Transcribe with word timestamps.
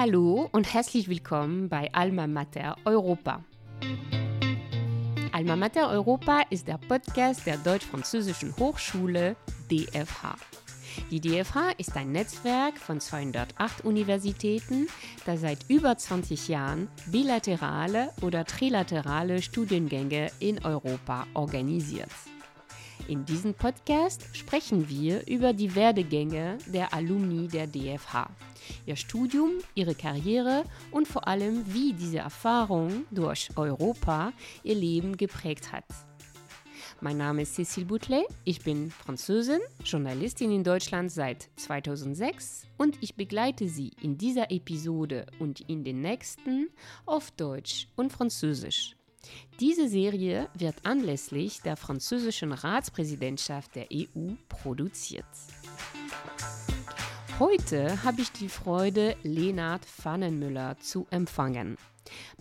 Hallo 0.00 0.48
und 0.52 0.72
herzlich 0.72 1.10
willkommen 1.10 1.68
bei 1.68 1.92
Alma 1.92 2.26
Mater 2.26 2.74
Europa. 2.86 3.44
Alma 5.30 5.56
Mater 5.56 5.90
Europa 5.90 6.40
ist 6.48 6.68
der 6.68 6.78
Podcast 6.78 7.44
der 7.46 7.58
Deutsch-Französischen 7.58 8.56
Hochschule 8.56 9.36
DFH. 9.70 10.36
Die 11.10 11.20
DFH 11.20 11.72
ist 11.76 11.94
ein 11.98 12.12
Netzwerk 12.12 12.78
von 12.78 12.98
208 12.98 13.84
Universitäten, 13.84 14.86
das 15.26 15.42
seit 15.42 15.68
über 15.68 15.98
20 15.98 16.48
Jahren 16.48 16.88
bilaterale 17.08 18.10
oder 18.22 18.46
trilaterale 18.46 19.42
Studiengänge 19.42 20.30
in 20.38 20.64
Europa 20.64 21.26
organisiert. 21.34 22.08
In 23.10 23.24
diesem 23.24 23.54
Podcast 23.54 24.24
sprechen 24.34 24.88
wir 24.88 25.26
über 25.26 25.52
die 25.52 25.74
Werdegänge 25.74 26.58
der 26.66 26.94
Alumni 26.94 27.48
der 27.48 27.66
DFH, 27.66 28.30
ihr 28.86 28.94
Studium, 28.94 29.50
ihre 29.74 29.96
Karriere 29.96 30.62
und 30.92 31.08
vor 31.08 31.26
allem, 31.26 31.64
wie 31.74 31.92
diese 31.92 32.18
Erfahrung 32.18 33.06
durch 33.10 33.48
Europa 33.56 34.32
ihr 34.62 34.76
Leben 34.76 35.16
geprägt 35.16 35.72
hat. 35.72 35.82
Mein 37.00 37.16
Name 37.16 37.42
ist 37.42 37.58
Cécile 37.58 37.86
Boutelet, 37.86 38.26
ich 38.44 38.62
bin 38.62 38.92
Französin, 38.92 39.58
Journalistin 39.84 40.52
in 40.52 40.62
Deutschland 40.62 41.10
seit 41.10 41.48
2006 41.56 42.68
und 42.78 42.96
ich 43.00 43.16
begleite 43.16 43.68
Sie 43.68 43.90
in 44.00 44.18
dieser 44.18 44.52
Episode 44.52 45.26
und 45.40 45.68
in 45.68 45.82
den 45.82 46.00
nächsten 46.00 46.68
auf 47.06 47.32
Deutsch 47.32 47.88
und 47.96 48.12
Französisch. 48.12 48.94
Diese 49.60 49.88
Serie 49.88 50.48
wird 50.54 50.76
anlässlich 50.84 51.60
der 51.60 51.76
französischen 51.76 52.52
Ratspräsidentschaft 52.52 53.74
der 53.76 53.88
EU 53.92 54.32
produziert. 54.48 55.26
Heute 57.38 58.02
habe 58.02 58.20
ich 58.20 58.32
die 58.32 58.48
Freude, 58.48 59.16
Lenard 59.22 59.84
Pfannenmüller 59.84 60.78
zu 60.78 61.06
empfangen. 61.10 61.76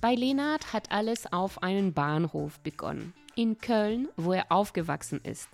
Bei 0.02 0.16
Lenard 0.16 0.74
hat 0.74 0.92
alles 0.92 1.32
auf 1.32 1.64
einen 1.64 1.94
Bahnhof 1.94 2.60
begonnen, 2.62 3.14
in 3.36 3.58
Köln, 3.60 4.10
wo 4.18 4.34
er 4.34 4.52
aufgewachsen 4.52 5.20
ist. 5.24 5.50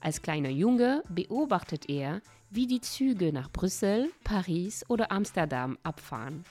Als 0.00 0.22
kleiner 0.22 0.50
Junge 0.50 1.02
beobachtet 1.08 1.88
er, 1.88 2.20
wie 2.50 2.66
die 2.66 2.80
Züge 2.80 3.32
nach 3.32 3.50
Brüssel, 3.50 4.10
Paris 4.22 4.84
oder 4.88 5.10
Amsterdam 5.10 5.78
abfahren. 5.82 6.44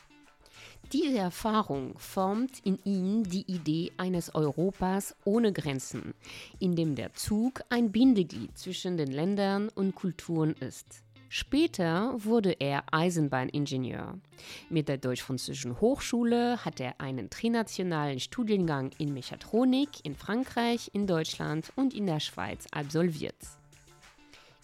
Diese 0.94 1.18
Erfahrung 1.18 1.98
formt 1.98 2.60
in 2.64 2.78
ihm 2.84 3.24
die 3.24 3.52
Idee 3.52 3.92
eines 3.98 4.36
Europas 4.36 5.16
ohne 5.26 5.52
Grenzen, 5.52 6.14
in 6.60 6.76
dem 6.76 6.94
der 6.94 7.16
Zug 7.16 7.64
ein 7.70 7.92
Bindeglied 7.92 8.56
zwischen 8.56 8.96
den 8.98 9.12
Ländern 9.12 9.70
und 9.70 9.96
Kulturen 9.96 10.54
ist. 10.54 11.04
Später 11.30 12.14
wurde 12.24 12.52
er 12.60 12.84
Eisenbahningenieur. 12.92 14.20
Mit 14.70 14.88
der 14.88 15.00
Deutsch-Französischen 15.00 15.82
Hochschule 15.82 16.64
hat 16.64 16.80
er 16.80 17.02
einen 17.02 17.32
trinationalen 17.32 18.20
Studiengang 18.20 18.92
in 19.00 19.16
Mechatronik 19.16 19.90
in 20.04 20.14
Frankreich, 20.14 20.92
in 20.94 21.08
Deutschland 21.08 21.74
und 21.76 21.96
in 21.96 22.06
der 22.06 22.20
Schweiz 22.20 22.68
absolviert. 22.72 23.34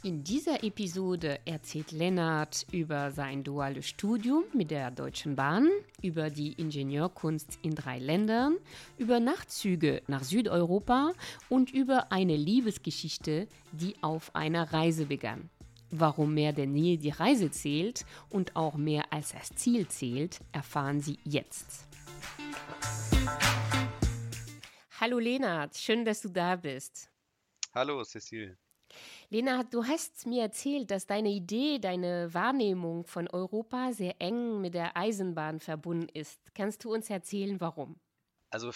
In 0.01 0.23
dieser 0.23 0.63
Episode 0.63 1.41
erzählt 1.43 1.91
Lennart 1.91 2.65
über 2.71 3.11
sein 3.11 3.43
duales 3.43 3.85
Studium 3.85 4.45
mit 4.53 4.71
der 4.71 4.91
Deutschen 4.91 5.35
Bahn, 5.35 5.67
über 6.01 6.29
die 6.29 6.53
Ingenieurkunst 6.53 7.59
in 7.63 7.75
drei 7.75 7.99
Ländern, 7.99 8.55
über 8.97 9.19
Nachtzüge 9.19 10.01
nach 10.07 10.23
Südeuropa 10.23 11.11
und 11.49 11.71
über 11.71 12.13
eine 12.13 12.37
Liebesgeschichte, 12.37 13.49
die 13.73 14.01
auf 14.01 14.33
einer 14.35 14.71
Reise 14.71 15.05
begann. 15.05 15.49
Warum 15.91 16.33
mehr 16.33 16.53
denn 16.53 16.71
nie 16.71 16.97
die 16.97 17.09
Reise 17.09 17.51
zählt 17.51 18.05
und 18.29 18.55
auch 18.55 18.75
mehr 18.75 19.11
als 19.11 19.33
das 19.33 19.49
Ziel 19.49 19.85
zählt, 19.89 20.39
erfahren 20.53 21.01
Sie 21.01 21.19
jetzt. 21.25 21.89
Hallo 24.97 25.19
Lennart, 25.19 25.75
schön, 25.75 26.05
dass 26.05 26.21
du 26.21 26.29
da 26.29 26.55
bist. 26.55 27.11
Hallo 27.73 28.01
Cecile. 28.05 28.57
Lena, 29.29 29.63
du 29.63 29.85
hast 29.85 30.25
mir 30.25 30.41
erzählt, 30.41 30.91
dass 30.91 31.05
deine 31.05 31.29
Idee, 31.29 31.79
deine 31.79 32.33
Wahrnehmung 32.33 33.05
von 33.05 33.27
Europa 33.27 33.91
sehr 33.91 34.15
eng 34.19 34.59
mit 34.61 34.73
der 34.73 34.97
Eisenbahn 34.97 35.59
verbunden 35.59 36.09
ist. 36.09 36.41
Kannst 36.55 36.83
du 36.83 36.93
uns 36.93 37.09
erzählen, 37.09 37.59
warum? 37.61 37.99
Also 38.49 38.71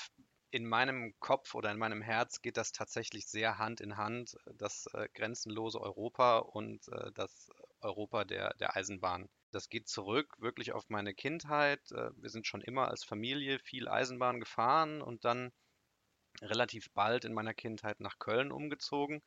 in 0.52 0.68
meinem 0.68 1.16
Kopf 1.20 1.56
oder 1.56 1.72
in 1.72 1.80
meinem 1.80 2.04
Herz 2.04 2.44
geht 2.44 2.58
das 2.58 2.72
tatsächlich 2.72 3.26
sehr 3.26 3.58
Hand 3.58 3.82
in 3.82 3.98
Hand, 3.98 4.38
das 4.46 4.86
äh, 4.94 5.10
grenzenlose 5.16 5.82
Europa 5.82 6.38
und 6.38 6.88
äh, 6.90 7.12
das 7.14 7.50
Europa 7.82 8.24
der, 8.24 8.54
der 8.60 8.76
Eisenbahn. 8.76 9.30
Das 9.52 9.70
geht 9.70 9.88
zurück 9.88 10.36
wirklich 10.38 10.72
auf 10.72 10.90
meine 10.90 11.16
Kindheit. 11.16 11.82
Äh, 11.92 12.12
wir 12.18 12.30
sind 12.30 12.46
schon 12.46 12.62
immer 12.62 12.90
als 12.90 13.04
Familie 13.04 13.58
viel 13.58 13.88
Eisenbahn 13.88 14.40
gefahren 14.40 15.02
und 15.02 15.26
dann 15.26 15.52
relativ 16.42 16.92
bald 16.92 17.26
in 17.26 17.34
meiner 17.34 17.56
Kindheit 17.56 18.00
nach 18.00 18.20
Köln 18.20 18.52
umgezogen 18.52 19.24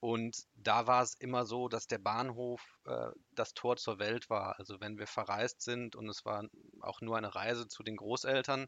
und 0.00 0.46
da 0.54 0.86
war 0.86 1.02
es 1.02 1.14
immer 1.14 1.44
so, 1.44 1.68
dass 1.68 1.86
der 1.88 1.98
Bahnhof 1.98 2.62
äh, 2.84 3.10
das 3.32 3.54
Tor 3.54 3.76
zur 3.76 3.98
Welt 3.98 4.30
war. 4.30 4.58
Also 4.58 4.80
wenn 4.80 4.98
wir 4.98 5.08
verreist 5.08 5.62
sind 5.62 5.96
und 5.96 6.08
es 6.08 6.24
war 6.24 6.44
auch 6.80 7.00
nur 7.00 7.16
eine 7.16 7.34
Reise 7.34 7.66
zu 7.66 7.82
den 7.82 7.96
Großeltern, 7.96 8.66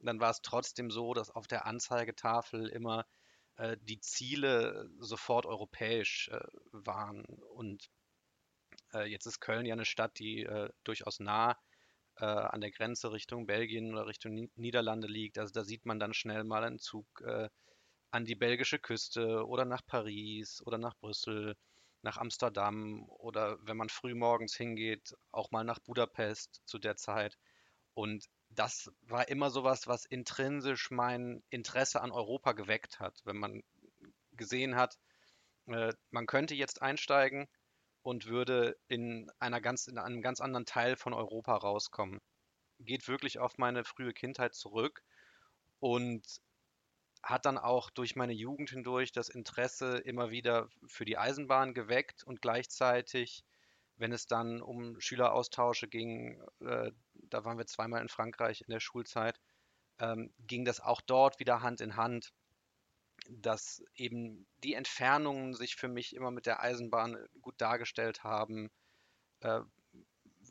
dann 0.00 0.18
war 0.18 0.30
es 0.30 0.42
trotzdem 0.42 0.90
so, 0.90 1.14
dass 1.14 1.30
auf 1.30 1.46
der 1.46 1.66
Anzeigetafel 1.66 2.68
immer 2.68 3.06
äh, 3.56 3.76
die 3.80 4.00
Ziele 4.00 4.90
sofort 4.98 5.46
europäisch 5.46 6.28
äh, 6.32 6.40
waren. 6.72 7.24
Und 7.24 7.88
äh, 8.92 9.04
jetzt 9.08 9.26
ist 9.26 9.40
Köln 9.40 9.66
ja 9.66 9.74
eine 9.74 9.84
Stadt, 9.84 10.18
die 10.18 10.42
äh, 10.42 10.68
durchaus 10.82 11.20
nah 11.20 11.56
äh, 12.16 12.24
an 12.24 12.60
der 12.60 12.72
Grenze 12.72 13.12
Richtung 13.12 13.46
Belgien 13.46 13.92
oder 13.92 14.06
Richtung 14.06 14.50
Niederlande 14.56 15.06
liegt. 15.06 15.38
Also 15.38 15.52
da 15.52 15.62
sieht 15.62 15.86
man 15.86 16.00
dann 16.00 16.12
schnell 16.14 16.42
mal 16.42 16.64
einen 16.64 16.80
Zug 16.80 17.06
an 18.12 18.24
die 18.24 18.36
belgische 18.36 18.78
Küste 18.78 19.46
oder 19.46 19.64
nach 19.64 19.84
Paris 19.84 20.62
oder 20.64 20.78
nach 20.78 20.94
Brüssel, 20.96 21.56
nach 22.02 22.18
Amsterdam 22.18 23.04
oder 23.08 23.58
wenn 23.66 23.76
man 23.76 23.88
früh 23.88 24.14
morgens 24.14 24.54
hingeht, 24.54 25.14
auch 25.32 25.50
mal 25.50 25.64
nach 25.64 25.78
Budapest 25.80 26.60
zu 26.66 26.78
der 26.78 26.96
Zeit. 26.96 27.38
Und 27.94 28.26
das 28.50 28.92
war 29.02 29.28
immer 29.28 29.50
sowas, 29.50 29.86
was 29.86 30.04
intrinsisch 30.04 30.90
mein 30.90 31.42
Interesse 31.50 32.02
an 32.02 32.12
Europa 32.12 32.52
geweckt 32.52 33.00
hat, 33.00 33.20
wenn 33.24 33.38
man 33.38 33.62
gesehen 34.32 34.76
hat, 34.76 34.98
äh, 35.66 35.92
man 36.10 36.26
könnte 36.26 36.54
jetzt 36.54 36.82
einsteigen 36.82 37.48
und 38.02 38.26
würde 38.26 38.76
in 38.88 39.30
einer 39.38 39.60
ganz 39.60 39.86
in 39.86 39.98
einem 39.98 40.22
ganz 40.22 40.40
anderen 40.40 40.66
Teil 40.66 40.96
von 40.96 41.14
Europa 41.14 41.56
rauskommen. 41.56 42.20
Geht 42.80 43.08
wirklich 43.08 43.38
auf 43.38 43.58
meine 43.58 43.84
frühe 43.84 44.12
Kindheit 44.12 44.54
zurück 44.54 45.02
und 45.80 46.24
hat 47.22 47.46
dann 47.46 47.58
auch 47.58 47.90
durch 47.90 48.16
meine 48.16 48.32
Jugend 48.32 48.70
hindurch 48.70 49.12
das 49.12 49.28
Interesse 49.28 49.98
immer 49.98 50.30
wieder 50.30 50.68
für 50.86 51.04
die 51.04 51.18
Eisenbahn 51.18 51.72
geweckt 51.72 52.24
und 52.24 52.42
gleichzeitig, 52.42 53.44
wenn 53.96 54.12
es 54.12 54.26
dann 54.26 54.60
um 54.60 55.00
Schüleraustausche 55.00 55.86
ging, 55.88 56.42
äh, 56.60 56.90
da 57.14 57.44
waren 57.44 57.58
wir 57.58 57.66
zweimal 57.66 58.02
in 58.02 58.08
Frankreich 58.08 58.62
in 58.62 58.72
der 58.72 58.80
Schulzeit, 58.80 59.40
ähm, 60.00 60.32
ging 60.40 60.64
das 60.64 60.80
auch 60.80 61.00
dort 61.00 61.38
wieder 61.38 61.62
Hand 61.62 61.80
in 61.80 61.96
Hand, 61.96 62.32
dass 63.28 63.84
eben 63.94 64.46
die 64.64 64.74
Entfernungen 64.74 65.54
sich 65.54 65.76
für 65.76 65.88
mich 65.88 66.16
immer 66.16 66.32
mit 66.32 66.46
der 66.46 66.60
Eisenbahn 66.60 67.24
gut 67.40 67.54
dargestellt 67.60 68.24
haben. 68.24 68.70
Äh, 69.40 69.60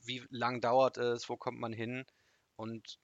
wie 0.06 0.26
lang 0.30 0.62
dauert 0.62 0.98
es, 0.98 1.28
wo 1.28 1.36
kommt 1.36 1.60
man 1.60 1.74
hin? 1.74 2.06
Und 2.56 2.98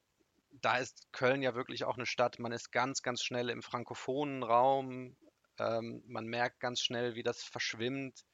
da 0.60 0.78
ist 0.78 1.12
Köln 1.12 1.42
ja 1.42 1.54
wirklich 1.54 1.84
auch 1.84 1.96
eine 1.96 2.06
Stadt. 2.06 2.38
Man 2.38 2.52
ist 2.52 2.72
ganz, 2.72 3.02
ganz 3.02 3.22
schnell 3.22 3.50
im 3.50 3.62
frankophonen 3.62 4.42
Raum. 4.42 5.16
Ähm, 5.58 6.02
man 6.06 6.26
merkt 6.26 6.60
ganz 6.60 6.80
schnell, 6.80 7.14
wie 7.14 7.22
das 7.22 7.42
verschwimmt. 7.42 8.24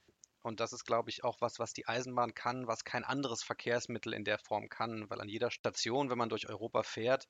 Und 0.43 0.61
das 0.61 0.73
ist, 0.73 0.85
glaube 0.85 1.09
ich, 1.11 1.25
auch 1.25 1.41
was, 1.41 1.59
was 1.59 1.73
die 1.73 1.89
Eisenbahn 1.89 2.35
kann, 2.35 2.67
was 2.67 2.85
kein 2.85 3.05
anderes 3.05 3.43
Verkehrsmittel 3.43 4.13
in 4.13 4.25
der 4.25 4.39
Form 4.39 4.69
kann. 4.69 5.09
Weil 5.09 5.21
an 5.21 5.29
jeder 5.29 5.51
Station, 5.51 6.11
wenn 6.11 6.19
man 6.19 6.29
durch 6.29 6.49
Europa 6.49 6.83
fährt, 6.83 7.29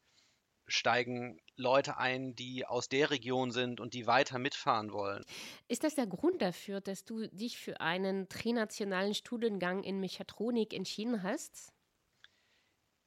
steigen 0.67 1.39
Leute 1.57 1.99
ein, 1.99 2.35
die 2.35 2.67
aus 2.67 2.89
der 2.89 3.11
Region 3.11 3.51
sind 3.51 3.81
und 3.81 3.95
die 3.95 4.07
weiter 4.07 4.39
mitfahren 4.39 4.93
wollen. 4.93 5.25
Ist 5.69 5.85
das 5.85 5.95
der 5.95 6.07
Grund 6.07 6.41
dafür, 6.43 6.81
dass 6.81 7.05
du 7.05 7.29
dich 7.29 7.59
für 7.59 7.81
einen 7.81 8.29
trinationalen 8.29 9.15
Studiengang 9.15 9.83
in 9.83 10.01
Mechatronik 10.01 10.73
entschieden 10.73 11.23
hast? 11.23 11.74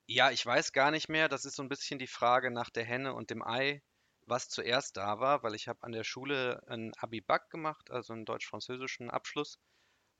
Ja, 0.09 0.31
ich 0.31 0.45
weiß 0.45 0.71
gar 0.73 0.91
nicht 0.91 1.07
mehr. 1.09 1.27
Das 1.29 1.45
ist 1.45 1.55
so 1.55 1.63
ein 1.63 1.69
bisschen 1.69 1.99
die 1.99 2.07
Frage 2.07 2.49
nach 2.51 2.69
der 2.69 2.83
Henne 2.85 3.13
und 3.13 3.29
dem 3.29 3.41
Ei, 3.43 3.81
was 4.25 4.49
zuerst 4.49 4.97
da 4.97 5.19
war, 5.19 5.43
weil 5.43 5.55
ich 5.55 5.67
habe 5.67 5.83
an 5.83 5.91
der 5.91 6.03
Schule 6.03 6.61
ein 6.67 6.93
Abi-Bac 6.97 7.49
gemacht, 7.49 7.89
also 7.91 8.13
einen 8.13 8.25
deutsch-französischen 8.25 9.09
Abschluss 9.09 9.59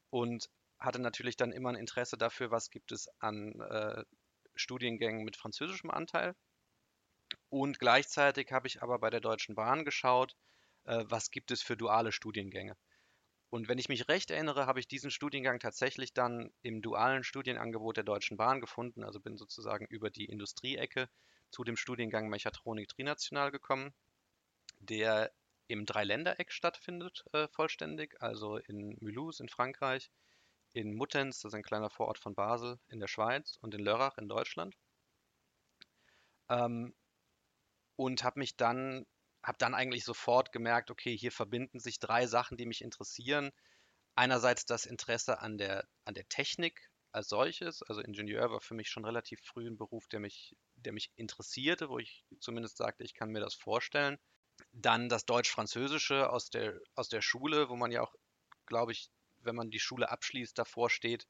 und 0.09 0.49
hatte 0.79 0.99
natürlich 0.99 1.37
dann 1.37 1.51
immer 1.53 1.69
ein 1.69 1.75
Interesse 1.75 2.17
dafür, 2.17 2.51
was 2.51 2.69
gibt 2.71 2.91
es 2.91 3.09
an 3.19 3.59
äh, 3.61 4.03
Studiengängen 4.55 5.23
mit 5.25 5.37
französischem 5.37 5.91
Anteil. 5.91 6.35
Und 7.49 7.79
gleichzeitig 7.79 8.53
habe 8.53 8.67
ich 8.67 8.81
aber 8.81 8.99
bei 8.99 9.09
der 9.09 9.19
Deutschen 9.19 9.53
Bahn 9.55 9.83
geschaut, 9.83 10.37
äh, 10.85 11.03
was 11.09 11.29
gibt 11.29 11.51
es 11.51 11.61
für 11.61 11.75
duale 11.75 12.13
Studiengänge. 12.13 12.77
Und 13.49 13.69
wenn 13.69 13.77
ich 13.77 13.87
mich 13.87 14.09
recht 14.09 14.29
erinnere, 14.29 14.65
habe 14.65 14.79
ich 14.79 14.87
diesen 14.87 15.09
Studiengang 15.09 15.59
tatsächlich 15.59 16.13
dann 16.13 16.51
im 16.63 16.81
dualen 16.81 17.23
Studienangebot 17.23 17.97
der 17.97 18.03
Deutschen 18.03 18.35
Bahn 18.35 18.59
gefunden. 18.59 19.03
Also 19.03 19.19
bin 19.19 19.37
sozusagen 19.37 19.85
über 19.85 20.09
die 20.09 20.25
Industrieecke 20.25 21.09
zu 21.49 21.63
dem 21.63 21.77
Studiengang 21.77 22.27
Mechatronik 22.27 22.89
Trinational 22.89 23.51
gekommen, 23.51 23.93
der 24.79 25.31
im 25.67 25.85
Dreiländereck 25.85 26.51
stattfindet, 26.51 27.25
äh, 27.33 27.47
vollständig, 27.47 28.21
also 28.21 28.57
in 28.57 28.97
Mulhouse 29.01 29.39
in 29.39 29.49
Frankreich, 29.49 30.09
in 30.73 30.93
Muttenz, 30.93 31.41
das 31.41 31.51
ist 31.51 31.55
ein 31.55 31.63
kleiner 31.63 31.89
Vorort 31.89 32.19
von 32.19 32.35
Basel 32.35 32.79
in 32.89 32.99
der 32.99 33.07
Schweiz 33.07 33.57
und 33.61 33.73
in 33.73 33.81
Lörrach 33.81 34.17
in 34.17 34.29
Deutschland. 34.29 34.75
Ähm, 36.49 36.93
und 37.95 38.23
habe 38.23 38.39
mich 38.39 38.55
dann, 38.55 39.05
habe 39.47 39.57
dann 39.57 39.73
eigentlich 39.73 40.03
sofort 40.03 40.51
gemerkt, 40.51 40.91
okay, 40.91 41.17
hier 41.17 41.31
verbinden 41.31 41.79
sich 41.79 41.99
drei 41.99 42.27
Sachen, 42.27 42.57
die 42.57 42.65
mich 42.65 42.81
interessieren. 42.81 43.51
Einerseits 44.15 44.65
das 44.65 44.85
Interesse 44.85 45.39
an 45.39 45.57
der, 45.57 45.87
an 46.03 46.15
der 46.15 46.27
Technik 46.27 46.89
als 47.13 47.29
solches, 47.29 47.81
also 47.83 48.01
Ingenieur 48.01 48.51
war 48.51 48.59
für 48.59 48.73
mich 48.73 48.89
schon 48.89 49.05
relativ 49.05 49.39
früh 49.41 49.65
ein 49.65 49.77
Beruf, 49.77 50.07
der 50.07 50.19
mich, 50.19 50.55
der 50.75 50.91
mich 50.91 51.11
interessierte, 51.15 51.89
wo 51.89 51.97
ich 51.97 52.25
zumindest 52.39 52.77
sagte, 52.77 53.03
ich 53.03 53.13
kann 53.13 53.29
mir 53.29 53.39
das 53.39 53.55
vorstellen. 53.55 54.17
Dann 54.73 55.07
das 55.07 55.25
Deutsch-Französische 55.25 56.29
aus 56.29 56.49
der, 56.49 56.79
aus 56.95 57.07
der 57.07 57.21
Schule, 57.21 57.69
wo 57.69 57.75
man 57.75 57.91
ja 57.91 58.01
auch, 58.01 58.13
glaube 58.65 58.91
ich, 58.91 59.09
wenn 59.37 59.55
man 59.55 59.71
die 59.71 59.79
Schule 59.79 60.09
abschließt, 60.09 60.57
davor 60.57 60.89
steht, 60.89 61.25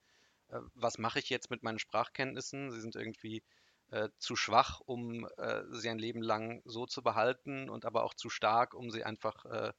äh, 0.47 0.59
was 0.73 0.97
mache 0.97 1.19
ich 1.19 1.29
jetzt 1.29 1.51
mit 1.51 1.61
meinen 1.61 1.79
Sprachkenntnissen? 1.79 2.71
Sie 2.71 2.81
sind 2.81 2.95
irgendwie 2.95 3.43
äh, 3.91 4.09
zu 4.17 4.35
schwach, 4.35 4.81
um 4.81 5.27
äh, 5.37 5.63
sie 5.71 5.89
ein 5.89 5.99
Leben 5.99 6.21
lang 6.21 6.61
so 6.65 6.85
zu 6.85 7.01
behalten 7.01 7.69
und 7.69 7.85
aber 7.85 8.03
auch 8.03 8.13
zu 8.13 8.29
stark, 8.29 8.73
um 8.73 8.91
sie 8.91 9.03
einfach 9.03 9.45
äh, 9.45 9.73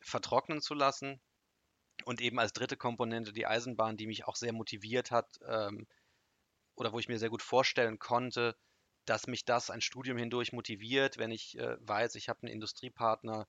vertrocknen 0.00 0.60
zu 0.60 0.74
lassen. 0.74 1.20
Und 2.04 2.20
eben 2.20 2.38
als 2.38 2.52
dritte 2.52 2.76
Komponente 2.76 3.32
die 3.32 3.46
Eisenbahn, 3.46 3.96
die 3.96 4.06
mich 4.06 4.26
auch 4.26 4.36
sehr 4.36 4.52
motiviert 4.52 5.10
hat 5.10 5.38
ähm, 5.48 5.86
oder 6.74 6.92
wo 6.92 6.98
ich 6.98 7.08
mir 7.08 7.18
sehr 7.18 7.30
gut 7.30 7.42
vorstellen 7.42 7.98
konnte, 7.98 8.54
dass 9.06 9.26
mich 9.26 9.44
das 9.44 9.70
ein 9.70 9.80
Studium 9.80 10.18
hindurch 10.18 10.52
motiviert, 10.52 11.16
wenn 11.16 11.30
ich 11.30 11.58
äh, 11.58 11.76
weiß, 11.80 12.16
ich 12.16 12.28
habe 12.28 12.42
einen 12.42 12.52
Industriepartner 12.52 13.48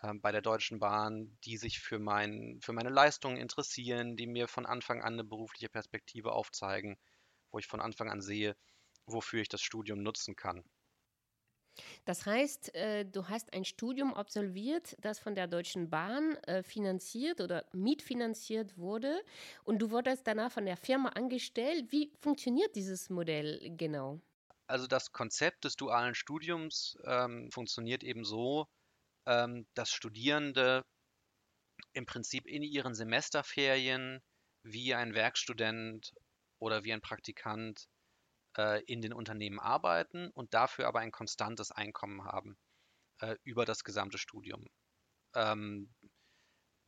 äh, 0.00 0.14
bei 0.14 0.32
der 0.32 0.40
Deutschen 0.40 0.78
Bahn, 0.78 1.36
die 1.44 1.58
sich 1.58 1.80
für, 1.80 1.98
mein, 1.98 2.60
für 2.62 2.72
meine 2.72 2.88
Leistungen 2.88 3.36
interessieren, 3.36 4.16
die 4.16 4.26
mir 4.26 4.48
von 4.48 4.64
Anfang 4.64 5.02
an 5.02 5.14
eine 5.14 5.24
berufliche 5.24 5.68
Perspektive 5.68 6.32
aufzeigen, 6.32 6.96
wo 7.50 7.58
ich 7.58 7.66
von 7.66 7.80
Anfang 7.80 8.10
an 8.10 8.22
sehe, 8.22 8.56
wofür 9.06 9.42
ich 9.42 9.48
das 9.48 9.62
Studium 9.62 10.02
nutzen 10.02 10.36
kann. 10.36 10.64
Das 12.04 12.26
heißt, 12.26 12.74
äh, 12.74 13.04
du 13.04 13.28
hast 13.28 13.52
ein 13.52 13.64
Studium 13.64 14.14
absolviert, 14.14 14.96
das 15.00 15.18
von 15.18 15.34
der 15.34 15.46
Deutschen 15.46 15.88
Bahn 15.90 16.36
äh, 16.46 16.62
finanziert 16.62 17.40
oder 17.40 17.64
mitfinanziert 17.72 18.76
wurde 18.76 19.22
und 19.64 19.80
du 19.80 19.90
wurdest 19.90 20.26
danach 20.26 20.52
von 20.52 20.66
der 20.66 20.76
Firma 20.76 21.10
angestellt. 21.10 21.90
Wie 21.90 22.12
funktioniert 22.20 22.76
dieses 22.76 23.10
Modell 23.10 23.74
genau? 23.76 24.20
Also 24.66 24.86
das 24.86 25.12
Konzept 25.12 25.64
des 25.64 25.76
dualen 25.76 26.14
Studiums 26.14 26.96
ähm, 27.04 27.50
funktioniert 27.52 28.02
eben 28.02 28.24
so, 28.24 28.66
ähm, 29.26 29.66
dass 29.74 29.90
Studierende 29.90 30.82
im 31.94 32.06
Prinzip 32.06 32.46
in 32.46 32.62
ihren 32.62 32.94
Semesterferien 32.94 34.20
wie 34.62 34.94
ein 34.94 35.14
Werkstudent 35.14 36.12
oder 36.58 36.84
wie 36.84 36.92
ein 36.92 37.00
Praktikant 37.00 37.86
äh, 38.56 38.82
in 38.84 39.02
den 39.02 39.12
Unternehmen 39.12 39.60
arbeiten 39.60 40.30
und 40.30 40.54
dafür 40.54 40.86
aber 40.86 41.00
ein 41.00 41.12
konstantes 41.12 41.70
Einkommen 41.70 42.24
haben 42.24 42.56
äh, 43.20 43.36
über 43.44 43.64
das 43.64 43.84
gesamte 43.84 44.18
Studium. 44.18 44.66
Ähm, 45.34 45.92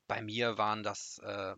bei 0.06 0.20
mir 0.22 0.58
waren 0.58 0.82
das 0.82 1.19
äh, 1.22 1.55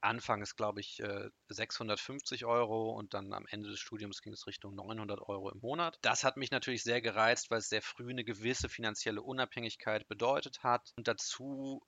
anfangs, 0.00 0.56
glaube 0.56 0.80
ich, 0.80 1.02
650 1.48 2.42
äh, 2.42 2.44
Euro 2.44 2.92
und 2.92 3.14
dann 3.14 3.32
am 3.32 3.46
Ende 3.48 3.70
des 3.70 3.80
Studiums 3.80 4.22
ging 4.22 4.32
es 4.32 4.46
Richtung 4.46 4.74
900 4.74 5.20
Euro 5.22 5.50
im 5.50 5.58
Monat. 5.60 5.98
Das 6.02 6.24
hat 6.24 6.36
mich 6.36 6.50
natürlich 6.50 6.82
sehr 6.82 7.00
gereizt, 7.00 7.50
weil 7.50 7.58
es 7.58 7.68
sehr 7.68 7.82
früh 7.82 8.10
eine 8.10 8.24
gewisse 8.24 8.68
finanzielle 8.68 9.22
Unabhängigkeit 9.22 10.06
bedeutet 10.08 10.62
hat. 10.62 10.92
Und 10.96 11.08
dazu 11.08 11.82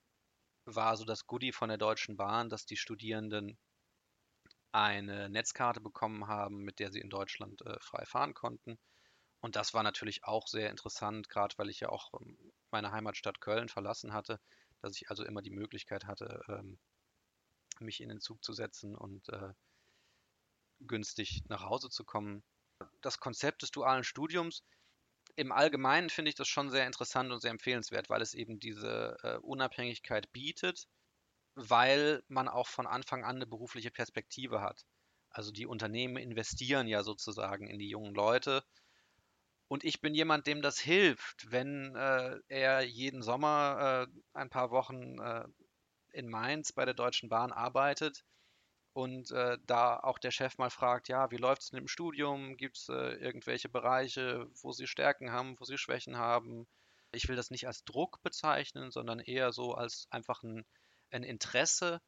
war 0.65 0.97
so 0.97 1.05
das 1.05 1.25
Goodie 1.25 1.51
von 1.51 1.69
der 1.69 1.77
Deutschen 1.77 2.17
Bahn, 2.17 2.49
dass 2.49 2.65
die 2.65 2.77
Studierenden 2.77 3.57
eine 4.71 5.29
Netzkarte 5.29 5.81
bekommen 5.81 6.27
haben, 6.27 6.59
mit 6.63 6.79
der 6.79 6.91
sie 6.91 6.99
in 6.99 7.09
Deutschland 7.09 7.61
äh, 7.65 7.79
frei 7.79 8.05
fahren 8.05 8.33
konnten. 8.33 8.77
Und 9.41 9.55
das 9.55 9.73
war 9.73 9.83
natürlich 9.83 10.25
auch 10.25 10.47
sehr 10.47 10.69
interessant, 10.69 11.29
gerade 11.29 11.57
weil 11.57 11.69
ich 11.69 11.79
ja 11.79 11.89
auch 11.89 12.13
ähm, 12.19 12.37
meine 12.71 12.91
Heimatstadt 12.91 13.41
Köln 13.41 13.69
verlassen 13.69 14.13
hatte, 14.13 14.39
dass 14.81 14.95
ich 14.95 15.09
also 15.09 15.23
immer 15.23 15.41
die 15.41 15.51
Möglichkeit 15.51 16.05
hatte, 16.05 16.41
ähm, 16.47 16.77
mich 17.79 18.01
in 18.01 18.09
den 18.09 18.19
Zug 18.19 18.43
zu 18.43 18.53
setzen 18.53 18.95
und 18.95 19.27
äh, 19.29 19.53
günstig 20.81 21.43
nach 21.47 21.63
Hause 21.63 21.89
zu 21.89 22.03
kommen. 22.03 22.43
Das 23.01 23.19
Konzept 23.19 23.61
des 23.61 23.71
dualen 23.71 24.03
Studiums, 24.03 24.63
im 25.35 25.51
Allgemeinen 25.51 26.09
finde 26.09 26.29
ich 26.29 26.35
das 26.35 26.47
schon 26.47 26.69
sehr 26.69 26.85
interessant 26.85 27.31
und 27.31 27.39
sehr 27.39 27.51
empfehlenswert, 27.51 28.09
weil 28.09 28.21
es 28.21 28.33
eben 28.33 28.59
diese 28.59 29.17
äh, 29.23 29.37
Unabhängigkeit 29.37 30.31
bietet 30.33 30.87
weil 31.67 32.23
man 32.27 32.47
auch 32.47 32.67
von 32.67 32.87
Anfang 32.87 33.23
an 33.23 33.37
eine 33.37 33.47
berufliche 33.47 33.91
Perspektive 33.91 34.61
hat. 34.61 34.85
Also 35.29 35.51
die 35.51 35.67
Unternehmen 35.67 36.17
investieren 36.17 36.87
ja 36.87 37.03
sozusagen 37.03 37.67
in 37.67 37.79
die 37.79 37.89
jungen 37.89 38.13
Leute. 38.15 38.63
Und 39.67 39.83
ich 39.83 40.01
bin 40.01 40.15
jemand, 40.15 40.47
dem 40.47 40.61
das 40.61 40.79
hilft, 40.79 41.51
wenn 41.51 41.95
äh, 41.95 42.39
er 42.47 42.81
jeden 42.81 43.21
Sommer 43.21 44.07
äh, 44.07 44.19
ein 44.33 44.49
paar 44.49 44.71
Wochen 44.71 45.19
äh, 45.19 45.45
in 46.11 46.27
Mainz 46.27 46.71
bei 46.71 46.85
der 46.85 46.95
Deutschen 46.95 47.29
Bahn 47.29 47.51
arbeitet 47.51 48.25
und 48.93 49.31
äh, 49.31 49.57
da 49.67 49.99
auch 49.99 50.17
der 50.17 50.31
Chef 50.31 50.57
mal 50.57 50.71
fragt, 50.71 51.07
ja, 51.07 51.29
wie 51.29 51.37
läuft 51.37 51.61
es 51.61 51.69
denn 51.69 51.79
im 51.79 51.87
Studium? 51.87 52.57
Gibt 52.57 52.77
es 52.77 52.89
äh, 52.89 53.13
irgendwelche 53.17 53.69
Bereiche, 53.69 54.47
wo 54.61 54.71
Sie 54.71 54.87
Stärken 54.87 55.31
haben, 55.31 55.59
wo 55.59 55.65
Sie 55.65 55.77
Schwächen 55.77 56.17
haben? 56.17 56.67
Ich 57.11 57.27
will 57.27 57.35
das 57.35 57.51
nicht 57.51 57.67
als 57.67 57.83
Druck 57.83 58.21
bezeichnen, 58.23 58.91
sondern 58.91 59.19
eher 59.19 59.51
so 59.51 59.73
als 59.73 60.07
einfach 60.09 60.41
ein 60.43 60.65
ein 61.11 61.23
Interesse 61.23 62.01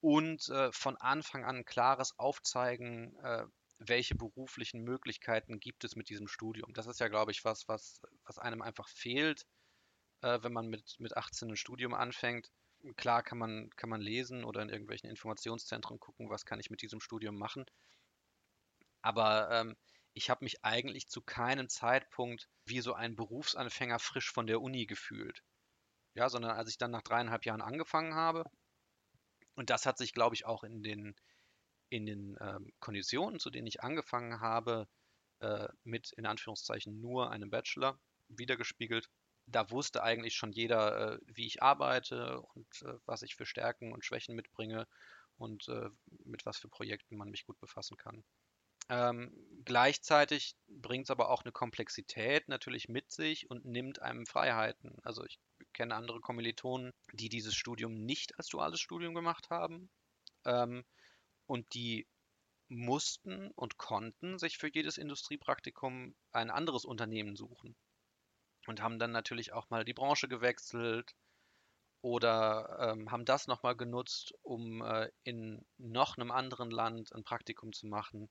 und 0.00 0.48
äh, 0.48 0.72
von 0.72 0.96
Anfang 0.96 1.44
an 1.44 1.56
ein 1.56 1.64
klares 1.64 2.18
Aufzeigen, 2.18 3.16
äh, 3.22 3.44
welche 3.78 4.14
beruflichen 4.14 4.82
Möglichkeiten 4.82 5.58
gibt 5.60 5.84
es 5.84 5.96
mit 5.96 6.08
diesem 6.08 6.28
Studium. 6.28 6.72
Das 6.74 6.86
ist 6.86 7.00
ja, 7.00 7.08
glaube 7.08 7.32
ich, 7.32 7.44
was, 7.44 7.66
was, 7.68 8.00
was 8.24 8.38
einem 8.38 8.62
einfach 8.62 8.88
fehlt, 8.88 9.46
äh, 10.22 10.38
wenn 10.42 10.52
man 10.52 10.68
mit, 10.68 10.96
mit 10.98 11.16
18 11.16 11.50
ein 11.50 11.56
Studium 11.56 11.94
anfängt. 11.94 12.50
Klar 12.96 13.22
kann 13.22 13.38
man, 13.38 13.70
kann 13.76 13.90
man 13.90 14.00
lesen 14.00 14.44
oder 14.44 14.62
in 14.62 14.70
irgendwelchen 14.70 15.10
Informationszentren 15.10 16.00
gucken, 16.00 16.30
was 16.30 16.46
kann 16.46 16.60
ich 16.60 16.70
mit 16.70 16.82
diesem 16.82 17.00
Studium 17.00 17.36
machen. 17.36 17.66
Aber 19.02 19.50
ähm, 19.50 19.76
ich 20.12 20.30
habe 20.30 20.44
mich 20.44 20.64
eigentlich 20.64 21.08
zu 21.08 21.20
keinem 21.20 21.68
Zeitpunkt 21.68 22.48
wie 22.64 22.80
so 22.80 22.94
ein 22.94 23.16
Berufsanfänger 23.16 23.98
frisch 23.98 24.30
von 24.30 24.46
der 24.46 24.60
Uni 24.60 24.86
gefühlt 24.86 25.42
ja, 26.14 26.28
sondern 26.28 26.52
als 26.52 26.70
ich 26.70 26.78
dann 26.78 26.90
nach 26.90 27.02
dreieinhalb 27.02 27.44
Jahren 27.44 27.62
angefangen 27.62 28.14
habe. 28.14 28.44
Und 29.54 29.70
das 29.70 29.86
hat 29.86 29.98
sich, 29.98 30.12
glaube 30.12 30.34
ich, 30.34 30.46
auch 30.46 30.64
in 30.64 30.82
den, 30.82 31.14
in 31.88 32.06
den 32.06 32.36
ähm, 32.40 32.72
Konditionen, 32.80 33.40
zu 33.40 33.50
denen 33.50 33.66
ich 33.66 33.82
angefangen 33.82 34.40
habe, 34.40 34.88
äh, 35.40 35.68
mit 35.84 36.12
in 36.12 36.26
Anführungszeichen 36.26 37.00
nur 37.00 37.30
einem 37.30 37.50
Bachelor 37.50 37.98
wiedergespiegelt. 38.28 39.08
Da 39.46 39.70
wusste 39.70 40.02
eigentlich 40.02 40.34
schon 40.34 40.52
jeder, 40.52 41.14
äh, 41.14 41.18
wie 41.26 41.46
ich 41.46 41.62
arbeite 41.62 42.40
und 42.40 42.82
äh, 42.82 42.94
was 43.06 43.22
ich 43.22 43.34
für 43.34 43.46
Stärken 43.46 43.92
und 43.92 44.04
Schwächen 44.04 44.36
mitbringe 44.36 44.86
und 45.36 45.68
äh, 45.68 45.88
mit 46.24 46.46
was 46.46 46.58
für 46.58 46.68
Projekten 46.68 47.16
man 47.16 47.30
mich 47.30 47.46
gut 47.46 47.58
befassen 47.58 47.96
kann. 47.96 48.22
Ähm, 48.90 49.32
gleichzeitig 49.64 50.56
bringt 50.68 51.04
es 51.04 51.10
aber 51.10 51.30
auch 51.30 51.42
eine 51.44 51.52
Komplexität 51.52 52.48
natürlich 52.48 52.88
mit 52.88 53.10
sich 53.12 53.48
und 53.48 53.64
nimmt 53.64 54.02
einem 54.02 54.26
Freiheiten. 54.26 54.98
Also 55.02 55.24
ich 55.24 55.38
kenne 55.72 55.94
andere 55.94 56.20
Kommilitonen, 56.20 56.92
die 57.12 57.28
dieses 57.28 57.54
Studium 57.54 57.94
nicht 57.94 58.36
als 58.38 58.48
duales 58.48 58.80
Studium 58.80 59.14
gemacht 59.14 59.50
haben 59.50 59.90
ähm, 60.44 60.84
und 61.46 61.74
die 61.74 62.06
mussten 62.68 63.50
und 63.52 63.78
konnten 63.78 64.38
sich 64.38 64.58
für 64.58 64.72
jedes 64.72 64.96
Industriepraktikum 64.96 66.14
ein 66.32 66.50
anderes 66.50 66.84
Unternehmen 66.84 67.36
suchen 67.36 67.74
und 68.66 68.80
haben 68.80 68.98
dann 68.98 69.12
natürlich 69.12 69.52
auch 69.52 69.70
mal 69.70 69.84
die 69.84 69.94
Branche 69.94 70.28
gewechselt 70.28 71.14
oder 72.02 72.92
ähm, 72.92 73.10
haben 73.10 73.24
das 73.24 73.46
nochmal 73.46 73.76
genutzt, 73.76 74.32
um 74.42 74.82
äh, 74.82 75.10
in 75.24 75.66
noch 75.78 76.16
einem 76.16 76.30
anderen 76.30 76.70
Land 76.70 77.12
ein 77.12 77.24
Praktikum 77.24 77.72
zu 77.72 77.86
machen 77.86 78.30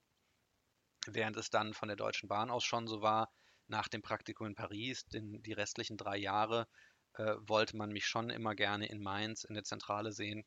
während 1.07 1.37
es 1.37 1.49
dann 1.49 1.73
von 1.73 1.87
der 1.87 1.97
Deutschen 1.97 2.27
Bahn 2.29 2.49
aus 2.49 2.63
schon 2.63 2.87
so 2.87 3.01
war, 3.01 3.31
nach 3.67 3.87
dem 3.87 4.01
Praktikum 4.01 4.47
in 4.47 4.55
Paris, 4.55 5.05
den, 5.07 5.41
die 5.43 5.53
restlichen 5.53 5.97
drei 5.97 6.17
Jahre, 6.17 6.67
äh, 7.15 7.35
wollte 7.39 7.77
man 7.77 7.91
mich 7.91 8.05
schon 8.05 8.29
immer 8.29 8.55
gerne 8.55 8.87
in 8.87 9.01
Mainz 9.01 9.43
in 9.43 9.55
der 9.55 9.63
Zentrale 9.63 10.11
sehen, 10.11 10.45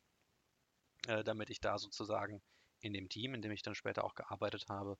äh, 1.07 1.23
damit 1.23 1.49
ich 1.49 1.61
da 1.61 1.77
sozusagen 1.77 2.41
in 2.79 2.93
dem 2.93 3.09
Team, 3.09 3.33
in 3.33 3.41
dem 3.41 3.51
ich 3.51 3.61
dann 3.61 3.75
später 3.75 4.03
auch 4.03 4.15
gearbeitet 4.15 4.65
habe, 4.69 4.97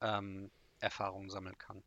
ähm, 0.00 0.50
Erfahrungen 0.78 1.30
sammeln 1.30 1.58
kann. 1.58 1.82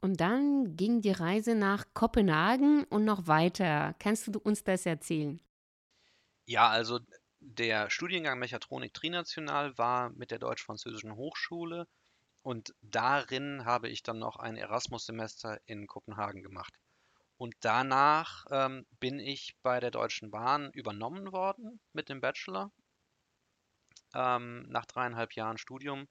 Und 0.00 0.20
dann 0.20 0.76
ging 0.76 1.00
die 1.00 1.10
Reise 1.10 1.54
nach 1.54 1.86
Kopenhagen 1.92 2.84
und 2.84 3.04
noch 3.04 3.26
weiter. 3.26 3.94
Kannst 3.98 4.28
du 4.28 4.38
uns 4.38 4.62
das 4.62 4.86
erzählen? 4.86 5.40
Ja, 6.46 6.68
also 6.68 7.00
der 7.40 7.90
Studiengang 7.90 8.38
Mechatronik 8.38 8.94
Trinational 8.94 9.76
war 9.76 10.10
mit 10.10 10.30
der 10.30 10.38
Deutsch-Französischen 10.38 11.14
Hochschule 11.16 11.86
und 12.42 12.74
darin 12.80 13.64
habe 13.64 13.88
ich 13.88 14.02
dann 14.02 14.18
noch 14.18 14.36
ein 14.36 14.56
Erasmus-Semester 14.56 15.60
in 15.66 15.86
Kopenhagen 15.86 16.42
gemacht. 16.42 16.72
Und 17.38 17.54
danach 17.60 18.46
ähm, 18.50 18.84
bin 18.98 19.20
ich 19.20 19.56
bei 19.62 19.78
der 19.78 19.92
Deutschen 19.92 20.30
Bahn 20.30 20.72
übernommen 20.72 21.32
worden 21.32 21.80
mit 21.92 22.08
dem 22.08 22.20
Bachelor 22.20 22.72
ähm, 24.14 24.66
nach 24.68 24.86
dreieinhalb 24.86 25.34
Jahren 25.34 25.56
Studium 25.56 26.08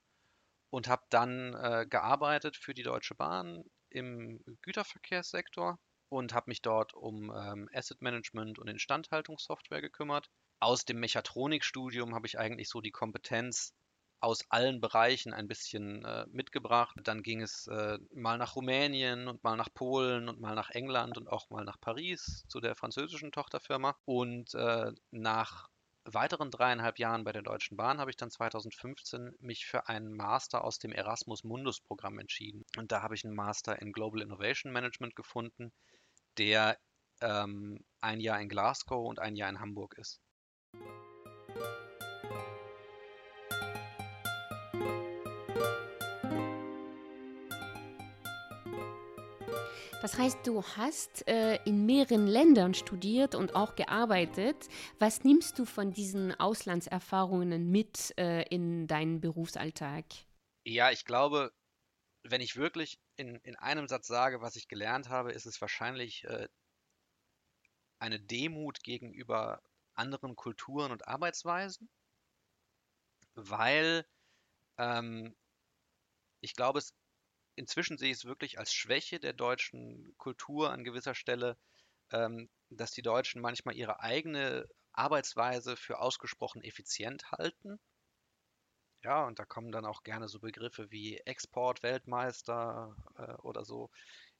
und 0.69 0.87
habe 0.87 1.03
dann 1.09 1.53
äh, 1.53 1.85
gearbeitet 1.89 2.55
für 2.55 2.73
die 2.73 2.83
Deutsche 2.83 3.13
Bahn 3.13 3.63
im 3.89 4.39
Güterverkehrssektor 4.61 5.77
und 6.09 6.33
habe 6.33 6.49
mich 6.49 6.61
dort 6.61 6.93
um 6.93 7.31
ähm, 7.35 7.69
Asset 7.73 8.01
Management 8.01 8.57
und 8.59 8.69
Instandhaltungssoftware 8.69 9.81
gekümmert. 9.81 10.29
Aus 10.59 10.85
dem 10.85 10.99
Mechatronikstudium 10.99 12.15
habe 12.15 12.27
ich 12.27 12.39
eigentlich 12.39 12.69
so 12.69 12.79
die 12.79 12.91
Kompetenz 12.91 13.73
aus 14.19 14.49
allen 14.49 14.81
Bereichen 14.81 15.33
ein 15.33 15.47
bisschen 15.47 16.03
äh, 16.05 16.25
mitgebracht. 16.31 16.95
Dann 17.03 17.23
ging 17.23 17.41
es 17.41 17.67
äh, 17.67 17.99
mal 18.13 18.37
nach 18.37 18.55
Rumänien 18.55 19.27
und 19.27 19.43
mal 19.43 19.55
nach 19.55 19.73
Polen 19.73 20.29
und 20.29 20.39
mal 20.39 20.55
nach 20.55 20.69
England 20.71 21.17
und 21.17 21.27
auch 21.27 21.49
mal 21.49 21.63
nach 21.63 21.79
Paris 21.79 22.45
zu 22.47 22.59
der 22.59 22.75
französischen 22.75 23.31
Tochterfirma. 23.31 23.95
Und 24.05 24.53
äh, 24.55 24.91
nach 25.11 25.69
weiteren 26.03 26.51
dreieinhalb 26.51 26.99
Jahren 26.99 27.23
bei 27.23 27.31
der 27.31 27.41
Deutschen 27.41 27.77
Bahn 27.77 27.99
habe 27.99 28.09
ich 28.09 28.17
dann 28.17 28.31
2015 28.31 29.35
mich 29.39 29.65
für 29.65 29.87
einen 29.87 30.13
Master 30.13 30.63
aus 30.63 30.79
dem 30.79 30.91
Erasmus 30.91 31.43
Mundus 31.43 31.81
Programm 31.81 32.17
entschieden. 32.19 32.65
Und 32.77 32.91
da 32.91 33.01
habe 33.01 33.15
ich 33.15 33.25
einen 33.25 33.35
Master 33.35 33.81
in 33.81 33.91
Global 33.91 34.21
Innovation 34.21 34.71
Management 34.71 35.15
gefunden, 35.15 35.73
der 36.37 36.77
ähm, 37.21 37.83
ein 37.99 38.19
Jahr 38.19 38.39
in 38.39 38.49
Glasgow 38.49 39.05
und 39.05 39.19
ein 39.19 39.35
Jahr 39.35 39.49
in 39.49 39.59
Hamburg 39.59 39.97
ist. 39.97 40.21
Das 49.99 50.15
heißt, 50.15 50.45
du 50.45 50.63
hast 50.63 51.27
äh, 51.27 51.55
in 51.65 51.87
mehreren 51.87 52.27
Ländern 52.27 52.75
studiert 52.75 53.33
und 53.33 53.55
auch 53.55 53.75
gearbeitet. 53.75 54.69
Was 54.99 55.23
nimmst 55.23 55.57
du 55.57 55.65
von 55.65 55.91
diesen 55.91 56.39
Auslandserfahrungen 56.39 57.71
mit 57.71 58.13
äh, 58.19 58.43
in 58.43 58.85
deinen 58.85 59.21
Berufsalltag? 59.21 60.05
Ja, 60.65 60.91
ich 60.91 61.03
glaube, 61.03 61.51
wenn 62.21 62.41
ich 62.41 62.57
wirklich 62.57 62.99
in, 63.15 63.37
in 63.37 63.55
einem 63.55 63.87
Satz 63.87 64.05
sage, 64.05 64.39
was 64.39 64.55
ich 64.55 64.67
gelernt 64.67 65.09
habe, 65.09 65.31
ist 65.31 65.47
es 65.47 65.59
wahrscheinlich 65.61 66.25
äh, 66.25 66.47
eine 67.97 68.19
Demut 68.19 68.83
gegenüber 68.83 69.63
anderen 69.95 70.35
Kulturen 70.35 70.91
und 70.91 71.07
Arbeitsweisen, 71.07 71.89
weil 73.33 74.05
ähm, 74.77 75.35
ich 76.41 76.53
glaube, 76.53 76.77
es 76.77 76.93
inzwischen 77.57 77.97
sehe 77.97 78.11
ich 78.11 78.17
es 78.17 78.25
wirklich 78.25 78.59
als 78.59 78.73
Schwäche 78.73 79.19
der 79.19 79.33
deutschen 79.33 80.15
Kultur 80.17 80.71
an 80.71 80.83
gewisser 80.83 81.15
Stelle, 81.15 81.57
ähm, 82.11 82.49
dass 82.69 82.91
die 82.91 83.01
Deutschen 83.01 83.41
manchmal 83.41 83.75
ihre 83.75 83.99
eigene 84.01 84.67
Arbeitsweise 84.93 85.75
für 85.77 85.99
ausgesprochen 85.99 86.63
effizient 86.63 87.31
halten. 87.31 87.79
Ja, 89.03 89.25
und 89.25 89.39
da 89.39 89.45
kommen 89.45 89.71
dann 89.71 89.85
auch 89.85 90.03
gerne 90.03 90.27
so 90.27 90.39
Begriffe 90.39 90.91
wie 90.91 91.17
Export-Weltmeister 91.17 92.95
äh, 93.17 93.33
oder 93.43 93.63
so 93.63 93.89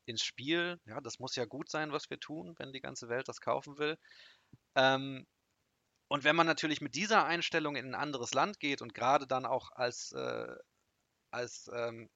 ins 0.05 0.23
Spiel. 0.23 0.79
Ja, 0.85 1.01
das 1.01 1.19
muss 1.19 1.35
ja 1.35 1.45
gut 1.45 1.69
sein, 1.69 1.91
was 1.91 2.09
wir 2.09 2.19
tun, 2.19 2.55
wenn 2.57 2.73
die 2.73 2.81
ganze 2.81 3.09
Welt 3.09 3.27
das 3.27 3.41
kaufen 3.41 3.77
will. 3.77 3.97
Ähm, 4.75 5.27
und 6.09 6.23
wenn 6.23 6.35
man 6.35 6.47
natürlich 6.47 6.81
mit 6.81 6.95
dieser 6.95 7.25
Einstellung 7.25 7.75
in 7.75 7.87
ein 7.87 7.95
anderes 7.95 8.33
Land 8.33 8.59
geht 8.59 8.81
und 8.81 8.93
gerade 8.93 9.27
dann 9.27 9.45
auch 9.45 9.71
als, 9.71 10.11
äh, 10.13 10.55
als 11.31 11.69
ähm, 11.73 12.09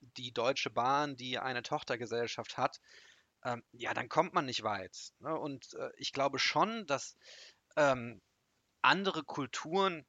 die 0.00 0.32
Deutsche 0.32 0.70
Bahn, 0.70 1.16
die 1.16 1.38
eine 1.38 1.62
Tochtergesellschaft 1.62 2.56
hat, 2.56 2.80
ähm, 3.44 3.62
ja, 3.72 3.94
dann 3.94 4.08
kommt 4.08 4.34
man 4.34 4.46
nicht 4.46 4.62
weit. 4.62 5.12
Ne? 5.20 5.34
Und 5.36 5.74
äh, 5.74 5.90
ich 5.96 6.12
glaube 6.12 6.38
schon, 6.38 6.86
dass 6.86 7.16
ähm, 7.76 8.20
andere 8.82 9.24
Kulturen 9.24 10.06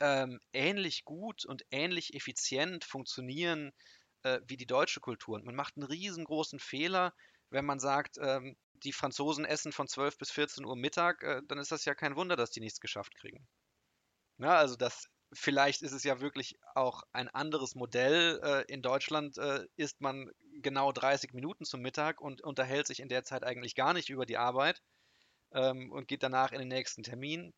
ähm, 0.00 0.40
ähnlich 0.52 1.04
gut 1.04 1.44
und 1.44 1.64
ähnlich 1.70 2.14
effizient 2.14 2.84
funktionieren 2.84 3.72
äh, 4.22 4.40
wie 4.46 4.56
die 4.56 4.66
deutsche 4.66 5.00
Kultur. 5.00 5.36
Und 5.36 5.44
man 5.44 5.54
macht 5.54 5.76
einen 5.76 5.86
riesengroßen 5.86 6.58
Fehler, 6.58 7.14
wenn 7.50 7.64
man 7.64 7.78
sagt, 7.78 8.16
ähm, 8.18 8.56
die 8.72 8.92
Franzosen 8.92 9.44
essen 9.44 9.72
von 9.72 9.86
12 9.86 10.18
bis 10.18 10.30
14 10.30 10.64
Uhr 10.64 10.76
Mittag, 10.76 11.22
äh, 11.22 11.42
dann 11.46 11.58
ist 11.58 11.70
das 11.70 11.84
ja 11.84 11.94
kein 11.94 12.16
Wunder, 12.16 12.36
dass 12.36 12.50
die 12.50 12.60
nichts 12.60 12.80
geschafft 12.80 13.14
kriegen. 13.14 13.46
Ja, 14.38 14.46
ne, 14.46 14.56
also 14.56 14.76
das 14.76 15.08
vielleicht 15.32 15.82
ist 15.82 15.92
es 15.92 16.04
ja 16.04 16.20
wirklich 16.20 16.58
auch 16.74 17.02
ein 17.12 17.28
anderes 17.28 17.74
Modell. 17.74 18.40
Äh, 18.42 18.72
in 18.72 18.82
Deutschland 18.82 19.38
äh, 19.38 19.66
isst 19.76 20.00
man 20.00 20.30
genau 20.60 20.92
30 20.92 21.32
Minuten 21.32 21.64
zum 21.64 21.80
Mittag 21.80 22.20
und 22.20 22.42
unterhält 22.42 22.86
sich 22.86 23.00
in 23.00 23.08
der 23.08 23.24
Zeit 23.24 23.44
eigentlich 23.44 23.74
gar 23.74 23.94
nicht 23.94 24.10
über 24.10 24.26
die 24.26 24.36
Arbeit 24.36 24.82
ähm, 25.52 25.90
und 25.92 26.08
geht 26.08 26.22
danach 26.22 26.52
in 26.52 26.58
den 26.58 26.68
nächsten 26.68 27.02
Termin. 27.02 27.52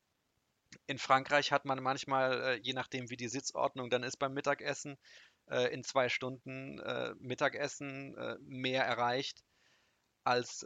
In 0.86 0.98
Frankreich 0.98 1.52
hat 1.52 1.64
man 1.64 1.82
manchmal, 1.82 2.42
äh, 2.42 2.54
je 2.56 2.72
nachdem 2.72 3.10
wie 3.10 3.16
die 3.16 3.28
Sitzordnung 3.28 3.90
dann 3.90 4.02
ist 4.02 4.16
beim 4.18 4.34
Mittagessen, 4.34 4.96
in 5.70 5.84
zwei 5.84 6.08
Stunden 6.08 6.80
Mittagessen 7.18 8.16
mehr 8.40 8.82
erreicht 8.82 9.44
als 10.22 10.64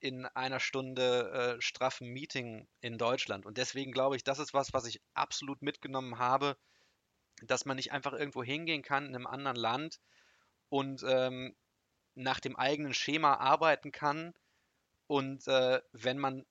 in 0.00 0.26
einer 0.26 0.60
Stunde 0.60 1.56
äh, 1.56 1.60
straffen 1.60 2.08
Meeting 2.08 2.68
in 2.80 2.98
Deutschland. 2.98 3.46
Und 3.46 3.58
deswegen 3.58 3.92
glaube 3.92 4.16
ich, 4.16 4.24
das 4.24 4.38
ist 4.38 4.54
was, 4.54 4.72
was 4.72 4.86
ich 4.86 5.00
absolut 5.14 5.62
mitgenommen 5.62 6.18
habe, 6.18 6.56
dass 7.42 7.64
man 7.64 7.76
nicht 7.76 7.92
einfach 7.92 8.12
irgendwo 8.12 8.42
hingehen 8.42 8.82
kann 8.82 9.06
in 9.06 9.14
einem 9.14 9.26
anderen 9.26 9.56
Land 9.56 10.00
und 10.68 11.02
ähm, 11.06 11.54
nach 12.14 12.40
dem 12.40 12.56
eigenen 12.56 12.94
Schema 12.94 13.34
arbeiten 13.34 13.92
kann. 13.92 14.32
Und 15.06 15.46
äh, 15.46 15.80
wenn 15.92 16.18
man 16.18 16.44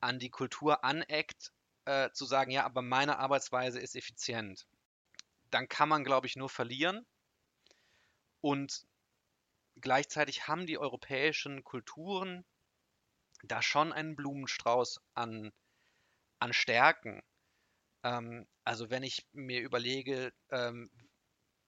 an 0.00 0.18
die 0.18 0.30
Kultur 0.30 0.84
aneckt, 0.84 1.52
äh, 1.84 2.10
zu 2.12 2.24
sagen, 2.24 2.50
ja, 2.50 2.64
aber 2.64 2.82
meine 2.82 3.18
Arbeitsweise 3.18 3.80
ist 3.80 3.96
effizient, 3.96 4.66
dann 5.50 5.68
kann 5.68 5.88
man, 5.88 6.04
glaube 6.04 6.26
ich, 6.26 6.36
nur 6.36 6.48
verlieren. 6.48 7.06
Und 8.40 8.86
gleichzeitig 9.80 10.48
haben 10.48 10.66
die 10.66 10.78
europäischen 10.78 11.64
Kulturen 11.64 12.44
da 13.42 13.62
schon 13.62 13.92
einen 13.92 14.16
Blumenstrauß 14.16 15.00
an, 15.14 15.52
an 16.38 16.52
Stärken. 16.52 17.22
Ähm, 18.02 18.46
also 18.64 18.90
wenn 18.90 19.02
ich 19.02 19.26
mir 19.32 19.60
überlege, 19.60 20.32
ähm, 20.50 20.90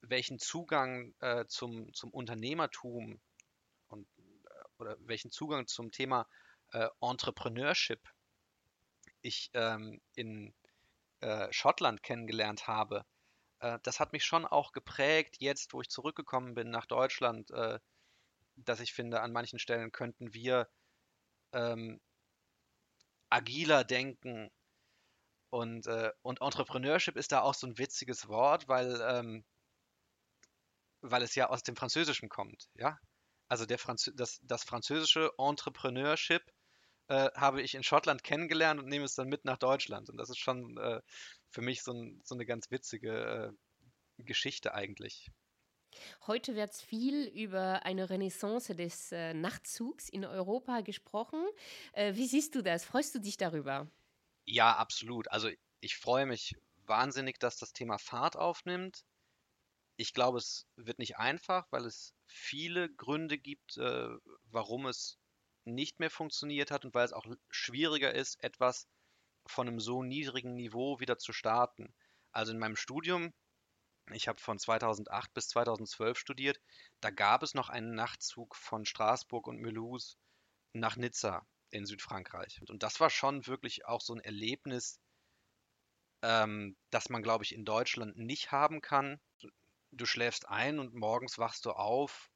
welchen 0.01 0.39
Zugang 0.39 1.15
äh, 1.21 1.47
zum, 1.47 1.93
zum 1.95 2.11
Unternehmertum 2.11 3.21
und, 3.89 4.09
äh, 4.19 4.65
oder 4.79 4.97
welchen 5.01 5.31
Zugang 5.31 5.67
zum 5.67 5.91
Thema 5.91 6.27
äh, 6.73 6.89
Entrepreneurship 7.01 8.01
ich 9.21 9.51
ähm, 9.55 10.01
in 10.15 10.53
äh, 11.21 11.53
Schottland 11.53 12.03
kennengelernt 12.03 12.67
habe, 12.67 13.05
äh, 13.61 13.79
das 13.85 14.01
hat 14.01 14.13
mich 14.13 14.25
schon 14.25 14.45
auch 14.45 14.73
geprägt, 14.73 15.37
jetzt 15.39 15.73
wo 15.73 15.81
ich 15.81 15.89
zurückgekommen 15.89 16.55
bin 16.55 16.71
nach 16.71 16.87
Deutschland, 16.87 17.51
äh, 17.53 17.79
dass 18.57 18.81
ich 18.81 18.93
finde, 18.93 19.21
an 19.21 19.33
manchen 19.33 19.59
Stellen 19.59 19.93
könnten 19.93 20.35
wir 20.35 20.69
ähm, 21.53 22.01
agiler 23.31 23.85
denken. 23.85 24.51
Und, 25.51 25.87
äh, 25.87 26.11
und 26.23 26.41
Entrepreneurship 26.41 27.17
ist 27.17 27.33
da 27.33 27.43
auch 27.43 27.55
so 27.55 27.67
ein 27.67 27.79
witziges 27.79 28.29
Wort, 28.29 28.69
weil, 28.69 29.01
ähm, 29.07 29.45
weil 31.03 31.23
es 31.23 31.35
ja 31.35 31.51
aus 31.51 31.63
dem 31.63 31.77
Französischen 31.77 32.29
kommt. 32.29 32.69
Ja? 32.75 32.99
Also 33.49 33.67
der 33.67 33.79
Franz 33.79 34.11
das, 34.15 34.41
das 34.43 34.65
französische 34.65 35.31
Entrepreneurship 35.37 36.43
äh, 37.09 37.31
habe 37.35 37.61
ich 37.61 37.75
in 37.75 37.83
Schottland 37.83 38.23
kennengelernt 38.23 38.81
und 38.81 38.89
nehme 38.89 39.05
es 39.05 39.15
dann 39.15 39.29
mit 39.29 39.45
nach 39.45 39.59
Deutschland. 39.59 40.09
Und 40.09 40.17
das 40.17 40.31
ist 40.31 40.39
schon 40.39 40.79
äh, 40.79 41.03
für 41.51 41.61
mich 41.61 41.83
so, 41.83 41.93
ein, 41.93 42.23
so, 42.25 42.35
eine 42.35 42.47
ganz 42.47 42.71
witzige 42.71 43.53
äh, 44.19 44.23
Geschichte 44.23 44.73
eigentlich. 44.75 45.31
Heute 46.27 46.55
wird 46.55 46.75
viel 46.75 47.27
über 47.29 47.85
eine 47.85 48.11
Renaissance 48.11 48.75
des 48.75 49.13
äh, 49.13 49.35
Nachtzugs 49.35 50.09
in 50.09 50.25
Europa 50.25 50.81
gesprochen. 50.81 51.45
Äh, 51.93 52.15
wie 52.15 52.27
siehst 52.27 52.55
du 52.55 52.63
das? 52.63 52.85
Freust 52.85 53.15
du 53.15 53.19
dich 53.19 53.37
darüber? 53.37 53.89
Ja, 54.45 54.77
absolut. 54.77 55.29
Also 55.31 55.51
ich 55.81 55.97
freue 55.97 56.27
mich 56.27 56.57
wahnsinnig, 56.87 57.39
dass 57.39 57.57
das 57.57 57.73
Thema 57.73 57.99
Fahrt 57.99 58.37
aufnimmt. 58.37 59.05
Ich 59.97 60.15
glaube, 60.15 60.39
es 60.39 60.67
wird 60.77 60.99
nicht 60.99 61.19
einfach, 61.19 61.67
weil 61.71 61.85
es 61.85 62.15
viele 62.27 62.91
Gründe 62.95 63.39
gibt, 63.39 63.77
äh, 63.77 64.09
warum 64.51 64.87
es 64.87 65.19
nicht 65.65 66.01
mehr 66.01 66.11
funktioniert 66.11 66.71
hat 66.71 66.85
und 66.85 66.95
weil 66.95 67.05
es 67.05 67.13
auch 67.13 67.27
schwieriger 67.51 68.15
ist, 68.15 68.43
etwas 68.43 68.89
von 69.47 69.69
einem 69.69 69.81
so 69.81 70.03
niedrigen 70.03 70.55
Niveau 70.55 71.01
wieder 71.01 71.19
zu 71.19 71.33
starten. 71.33 71.95
Also 72.33 72.53
in 72.53 72.59
meinem 72.59 72.77
Studium 72.77 73.33
ich 74.15 74.29
habe 74.29 74.41
von 74.41 74.59
2008 74.59 75.33
bis 75.35 75.49
2012 75.49 76.19
studiert. 76.19 76.61
Da 77.01 77.11
gab 77.11 77.43
es 77.43 77.55
noch 77.55 77.69
einen 77.69 77.95
Nachtzug 77.95 78.57
von 78.57 78.85
Straßburg 78.85 79.47
und 79.47 79.61
Mulhouse 79.61 80.17
nach 80.73 80.97
Nizza. 80.97 81.47
in 81.71 81.87
Südfrankreich. 81.87 82.61
Und 82.69 82.83
das 82.83 83.01
war 83.01 83.11
schon 83.11 83.47
wirklich 83.47 83.87
auch 83.87 84.01
so 84.03 84.15
ein 84.15 84.21
Erlebnis, 84.21 85.01
ähm, 86.23 86.77
das 86.91 87.09
man, 87.09 87.23
glaube 87.23 87.45
ich, 87.45 87.55
in 87.55 87.65
Deutschland 87.65 88.17
nicht 88.17 88.53
haben 88.53 88.81
kann. 88.81 89.21
Du 89.91 90.07
schläfst 90.07 90.49
ein 90.49 90.79
und 90.79 90.95
morgens 90.95 91.39
wachst 91.39 91.65
du 91.65 91.73
auf 91.73 92.31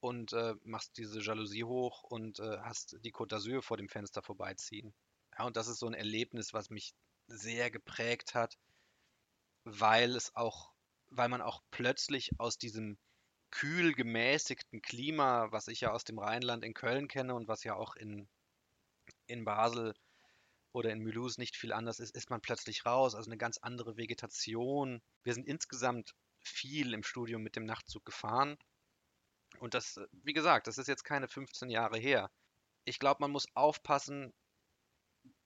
und 0.00 0.32
äh, 0.34 0.54
machst 0.62 0.98
diese 0.98 1.20
Jalousie 1.20 1.64
hoch 1.64 2.02
und 2.04 2.38
äh, 2.38 2.58
hast 2.60 2.96
die 3.00 3.12
Côte 3.12 3.36
d'Azur 3.36 3.62
vor 3.62 3.76
dem 3.76 3.88
Fenster 3.88 4.22
vorbeiziehen. 4.22 4.94
Ja, 5.38 5.46
und 5.46 5.56
das 5.56 5.68
ist 5.68 5.78
so 5.78 5.86
ein 5.86 5.94
Erlebnis, 5.94 6.52
was 6.52 6.70
mich 6.70 6.94
sehr 7.28 7.70
geprägt 7.70 8.34
hat, 8.34 8.58
weil 9.64 10.14
es 10.14 10.34
auch, 10.36 10.72
weil 11.10 11.28
man 11.28 11.42
auch 11.42 11.62
plötzlich 11.70 12.30
aus 12.38 12.58
diesem 12.58 12.98
kühl 13.50 13.94
gemäßigten 13.94 14.82
Klima, 14.82 15.50
was 15.52 15.68
ich 15.68 15.80
ja 15.80 15.92
aus 15.92 16.04
dem 16.04 16.18
Rheinland 16.18 16.64
in 16.64 16.74
Köln 16.74 17.08
kenne 17.08 17.34
und 17.34 17.48
was 17.48 17.64
ja 17.64 17.74
auch 17.74 17.96
in, 17.96 18.28
in 19.26 19.44
Basel 19.44 19.94
oder 20.72 20.90
in 20.90 21.02
Mulhouse 21.02 21.38
nicht 21.38 21.56
viel 21.56 21.72
anders 21.72 22.00
ist, 22.00 22.14
ist 22.14 22.28
man 22.28 22.40
plötzlich 22.40 22.84
raus. 22.84 23.14
Also 23.14 23.30
eine 23.30 23.38
ganz 23.38 23.58
andere 23.58 23.96
Vegetation. 23.96 25.00
Wir 25.22 25.32
sind 25.32 25.46
insgesamt 25.46 26.14
viel 26.40 26.92
im 26.92 27.02
Studium 27.02 27.42
mit 27.42 27.56
dem 27.56 27.64
Nachtzug 27.64 28.04
gefahren. 28.04 28.58
Und 29.58 29.74
das, 29.74 30.00
wie 30.12 30.34
gesagt, 30.34 30.66
das 30.66 30.78
ist 30.78 30.88
jetzt 30.88 31.04
keine 31.04 31.28
15 31.28 31.70
Jahre 31.70 31.98
her. 31.98 32.30
Ich 32.84 32.98
glaube, 32.98 33.18
man 33.20 33.30
muss 33.30 33.46
aufpassen, 33.54 34.34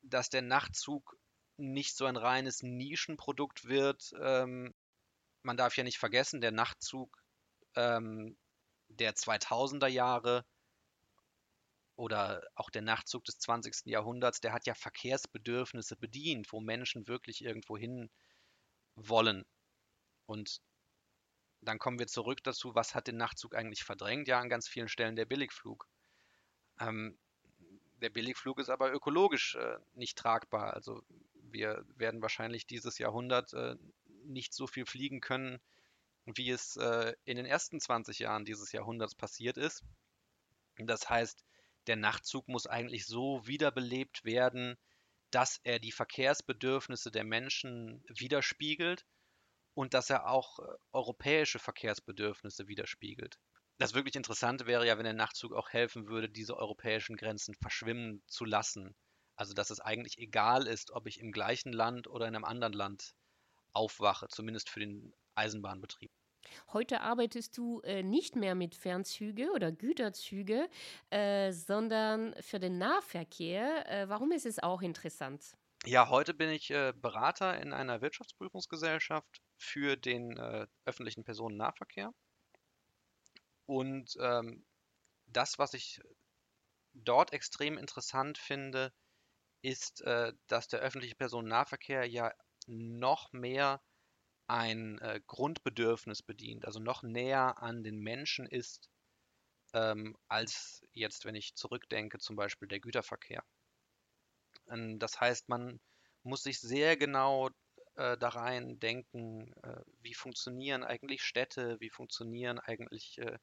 dass 0.02 0.30
der 0.30 0.42
Nachtzug 0.42 1.16
nicht 1.56 1.96
so 1.96 2.06
ein 2.06 2.16
reines 2.16 2.62
Nischenprodukt 2.62 3.66
wird. 3.66 4.12
Ähm, 4.20 4.74
man 5.42 5.56
darf 5.56 5.76
ja 5.76 5.84
nicht 5.84 5.98
vergessen, 5.98 6.40
der 6.40 6.52
Nachtzug 6.52 7.22
ähm, 7.76 8.36
der 8.88 9.14
2000er 9.14 9.86
Jahre 9.86 10.44
oder 11.96 12.42
auch 12.54 12.70
der 12.70 12.82
Nachtzug 12.82 13.24
des 13.24 13.38
20. 13.38 13.86
Jahrhunderts, 13.86 14.40
der 14.40 14.52
hat 14.52 14.66
ja 14.66 14.74
Verkehrsbedürfnisse 14.74 15.96
bedient, 15.96 16.50
wo 16.52 16.60
Menschen 16.60 17.06
wirklich 17.06 17.44
irgendwo 17.44 17.76
hin 17.76 18.10
wollen. 18.94 19.44
Und 20.26 20.62
dann 21.60 21.78
kommen 21.78 21.98
wir 21.98 22.06
zurück 22.06 22.42
dazu, 22.42 22.74
was 22.74 22.94
hat 22.94 23.06
den 23.06 23.16
Nachtzug 23.16 23.54
eigentlich 23.54 23.84
verdrängt? 23.84 24.28
Ja, 24.28 24.40
an 24.40 24.48
ganz 24.48 24.66
vielen 24.66 24.88
Stellen 24.88 25.16
der 25.16 25.26
Billigflug. 25.26 25.86
Ähm, 26.78 27.18
der 28.00 28.10
Billigflug 28.10 28.58
ist 28.58 28.70
aber 28.70 28.92
ökologisch 28.92 29.56
äh, 29.56 29.78
nicht 29.92 30.16
tragbar. 30.16 30.72
Also 30.72 31.02
wir 31.34 31.84
werden 31.96 32.22
wahrscheinlich 32.22 32.66
dieses 32.66 32.98
Jahrhundert 32.98 33.52
äh, 33.52 33.76
nicht 34.24 34.52
so 34.54 34.66
viel 34.66 34.86
fliegen 34.86 35.20
können, 35.20 35.60
wie 36.26 36.50
es 36.50 36.76
äh, 36.76 37.14
in 37.24 37.36
den 37.36 37.46
ersten 37.46 37.80
20 37.80 38.18
Jahren 38.18 38.44
dieses 38.44 38.72
Jahrhunderts 38.72 39.14
passiert 39.14 39.56
ist. 39.56 39.82
Das 40.78 41.08
heißt, 41.08 41.44
der 41.86 41.96
Nachtzug 41.96 42.48
muss 42.48 42.66
eigentlich 42.66 43.06
so 43.06 43.46
wiederbelebt 43.46 44.24
werden, 44.24 44.76
dass 45.30 45.60
er 45.62 45.78
die 45.78 45.92
Verkehrsbedürfnisse 45.92 47.10
der 47.10 47.24
Menschen 47.24 48.04
widerspiegelt 48.08 49.06
und 49.74 49.94
dass 49.94 50.10
er 50.10 50.28
auch 50.28 50.58
äh, 50.58 50.62
europäische 50.92 51.58
Verkehrsbedürfnisse 51.58 52.68
widerspiegelt. 52.68 53.38
Das 53.78 53.94
wirklich 53.94 54.16
Interessante 54.16 54.66
wäre 54.66 54.86
ja, 54.86 54.98
wenn 54.98 55.04
der 55.04 55.14
Nachtzug 55.14 55.54
auch 55.54 55.70
helfen 55.70 56.08
würde, 56.08 56.28
diese 56.28 56.56
europäischen 56.56 57.16
Grenzen 57.16 57.54
verschwimmen 57.54 58.22
zu 58.26 58.44
lassen. 58.44 58.94
Also 59.36 59.54
dass 59.54 59.70
es 59.70 59.80
eigentlich 59.80 60.18
egal 60.18 60.66
ist, 60.66 60.90
ob 60.90 61.06
ich 61.06 61.18
im 61.18 61.32
gleichen 61.32 61.72
Land 61.72 62.06
oder 62.06 62.28
in 62.28 62.34
einem 62.34 62.44
anderen 62.44 62.74
Land 62.74 63.14
aufwache, 63.72 64.28
zumindest 64.28 64.70
für 64.70 64.80
den 64.80 65.14
Eisenbahnbetrieb. 65.34 66.10
Heute 66.72 67.00
arbeitest 67.00 67.56
du 67.58 67.80
äh, 67.82 68.02
nicht 68.02 68.36
mehr 68.36 68.54
mit 68.54 68.74
Fernzüge 68.74 69.50
oder 69.52 69.72
Güterzüge, 69.72 70.68
äh, 71.10 71.52
sondern 71.52 72.34
für 72.40 72.58
den 72.58 72.78
Nahverkehr. 72.78 73.88
Äh, 73.88 74.08
warum 74.08 74.32
ist 74.32 74.46
es 74.46 74.58
auch 74.58 74.82
interessant? 74.82 75.56
Ja, 75.86 76.08
heute 76.08 76.34
bin 76.34 76.50
ich 76.50 76.70
äh, 76.70 76.92
Berater 76.94 77.58
in 77.60 77.72
einer 77.72 78.00
Wirtschaftsprüfungsgesellschaft 78.00 79.40
für 79.56 79.96
den 79.96 80.36
äh, 80.36 80.66
öffentlichen 80.84 81.24
Personennahverkehr. 81.24 82.12
Und 83.66 84.16
ähm, 84.20 84.66
das, 85.26 85.58
was 85.58 85.74
ich 85.74 86.00
dort 86.92 87.32
extrem 87.32 87.78
interessant 87.78 88.36
finde, 88.36 88.92
ist, 89.62 90.02
äh, 90.02 90.32
dass 90.48 90.68
der 90.68 90.80
öffentliche 90.80 91.14
Personennahverkehr 91.14 92.04
ja 92.06 92.32
noch 92.70 93.32
mehr 93.32 93.82
ein 94.46 94.98
äh, 94.98 95.20
Grundbedürfnis 95.26 96.22
bedient, 96.22 96.64
also 96.64 96.80
noch 96.80 97.02
näher 97.02 97.62
an 97.62 97.84
den 97.84 97.98
Menschen 97.98 98.46
ist, 98.46 98.90
ähm, 99.72 100.16
als 100.28 100.82
jetzt, 100.92 101.24
wenn 101.24 101.34
ich 101.34 101.54
zurückdenke, 101.54 102.18
zum 102.18 102.36
Beispiel 102.36 102.68
der 102.68 102.80
Güterverkehr. 102.80 103.44
Ähm, 104.68 104.98
das 104.98 105.20
heißt, 105.20 105.48
man 105.48 105.80
muss 106.22 106.42
sich 106.42 106.60
sehr 106.60 106.96
genau 106.96 107.50
äh, 107.96 108.16
da 108.18 108.28
rein 108.28 108.78
denken, 108.80 109.52
äh, 109.62 109.82
wie 110.00 110.14
funktionieren 110.14 110.84
eigentlich 110.84 111.22
Städte, 111.22 111.78
wie 111.80 111.90
funktionieren 111.90 112.58
eigentlich 112.58 113.18
äh, 113.18 113.38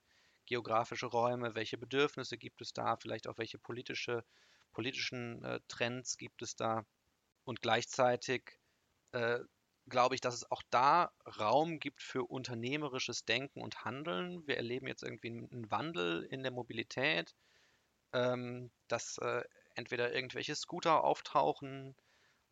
geografische 0.45 1.07
Räume, 1.07 1.55
welche 1.55 1.77
Bedürfnisse 1.77 2.37
gibt 2.37 2.61
es 2.61 2.73
da, 2.73 2.97
vielleicht 2.97 3.27
auch 3.27 3.37
welche 3.37 3.59
politische, 3.59 4.23
politischen 4.73 5.43
äh, 5.43 5.59
Trends 5.67 6.17
gibt 6.17 6.41
es 6.41 6.55
da. 6.55 6.85
Und 7.43 7.61
gleichzeitig 7.61 8.59
äh, 9.17 9.39
glaube 9.89 10.15
ich, 10.15 10.21
dass 10.21 10.36
es 10.36 10.51
auch 10.51 10.62
da 10.69 11.12
Raum 11.39 11.80
gibt 11.80 12.01
für 12.01 12.23
unternehmerisches 12.23 13.25
Denken 13.25 13.62
und 13.62 13.86
Handeln. 13.86 14.45
Wir 14.47 14.58
erleben 14.58 14.88
jetzt 14.88 15.03
irgendwie 15.03 15.30
einen 15.30 15.71
Wandel 15.71 16.23
in 16.23 16.43
der 16.43 16.51
Mobilität, 16.51 17.36
ähm, 18.13 18.71
dass 18.88 19.17
äh, 19.19 19.43
entweder 19.75 20.13
irgendwelche 20.13 20.56
Scooter 20.56 21.03
auftauchen 21.03 21.95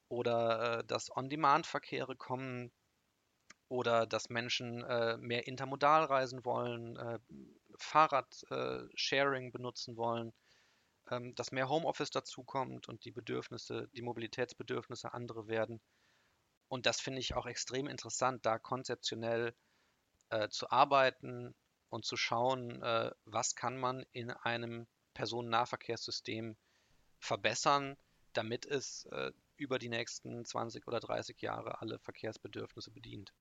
oder 0.08 0.80
äh, 0.80 0.84
dass 0.86 1.16
On-Demand-Verkehre 1.16 2.16
kommen 2.16 2.72
oder 3.68 4.06
dass 4.06 4.30
Menschen 4.30 4.84
äh, 4.84 5.18
mehr 5.18 5.48
intermodal 5.48 6.06
reisen 6.06 6.46
wollen, 6.46 6.96
äh, 6.98 7.20
Fahrrad-Sharing 7.78 9.52
benutzen 9.52 9.98
wollen, 9.98 10.34
ähm, 11.12 11.36
dass 11.36 11.52
mehr 11.52 11.70
Homeoffice 11.70 12.12
dazukommt 12.12 12.88
und 12.88 13.06
die 13.06 13.12
Bedürfnisse, 13.12 13.90
die 13.96 14.02
Mobilitätsbedürfnisse 14.02 15.14
andere 15.14 15.48
werden. 15.48 15.82
Und 16.68 16.86
das 16.86 17.00
finde 17.00 17.20
ich 17.20 17.36
auch 17.36 17.46
extrem 17.46 17.88
interessant, 17.88 18.46
da 18.46 18.58
konzeptionell 18.58 19.54
äh, 20.30 20.50
zu 20.50 20.70
arbeiten 20.70 21.56
und 21.90 22.06
zu 22.06 22.18
schauen, 22.18 22.82
äh, 22.82 23.12
was 23.26 23.56
kann 23.56 23.78
man 23.78 24.06
in 24.12 24.32
einem 24.32 24.88
Personennahverkehrssystem 25.14 26.58
verbessern, 27.20 27.98
damit 28.34 28.66
es 28.66 29.06
äh, 29.06 29.32
über 29.58 29.80
die 29.80 29.90
nächsten 29.90 30.44
20 30.46 30.88
oder 30.88 31.00
30 31.00 31.42
Jahre 31.42 31.82
alle 31.82 32.00
Verkehrsbedürfnisse 32.00 32.92
bedient. 32.92 33.34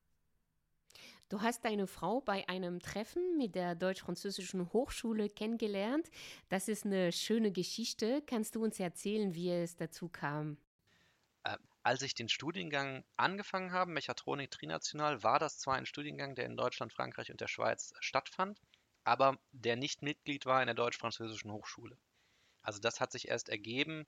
Du 1.29 1.41
hast 1.41 1.65
deine 1.65 1.87
Frau 1.87 2.21
bei 2.21 2.47
einem 2.49 2.81
Treffen 2.81 3.37
mit 3.39 3.55
der 3.55 3.75
Deutsch-Französischen 3.75 4.73
Hochschule 4.73 5.29
kennengelernt. 5.29 6.11
Das 6.49 6.69
ist 6.69 6.85
eine 6.85 7.13
schöne 7.13 7.51
Geschichte. 7.51 8.23
Kannst 8.27 8.55
du 8.55 8.63
uns 8.63 8.79
erzählen, 8.79 9.35
wie 9.35 9.51
es 9.51 9.75
dazu 9.75 10.09
kam? 10.09 10.59
Äh, 11.85 11.89
als 11.89 12.03
ich 12.03 12.15
den 12.15 12.29
Studiengang 12.29 13.05
angefangen 13.17 13.73
habe, 13.73 13.91
Mechatronik 13.91 14.51
Trinational, 14.51 15.23
war 15.23 15.39
das 15.39 15.59
zwar 15.59 15.75
ein 15.75 15.87
Studiengang, 15.87 16.35
der 16.35 16.47
in 16.47 16.57
Deutschland, 16.57 16.93
Frankreich 16.93 17.31
und 17.31 17.41
der 17.41 17.49
Schweiz 17.49 17.93
stattfand, 18.01 18.61
aber 19.05 19.39
der 19.53 19.77
nicht 19.77 20.03
Mitglied 20.03 20.47
war 20.47 20.63
in 20.63 20.67
der 20.67 20.75
Deutsch-Französischen 20.75 21.53
Hochschule. 21.53 21.97
Also 22.63 22.81
das 22.81 23.01
hat 23.01 23.13
sich 23.13 23.29
erst 23.29 23.49
ergeben, 23.49 24.07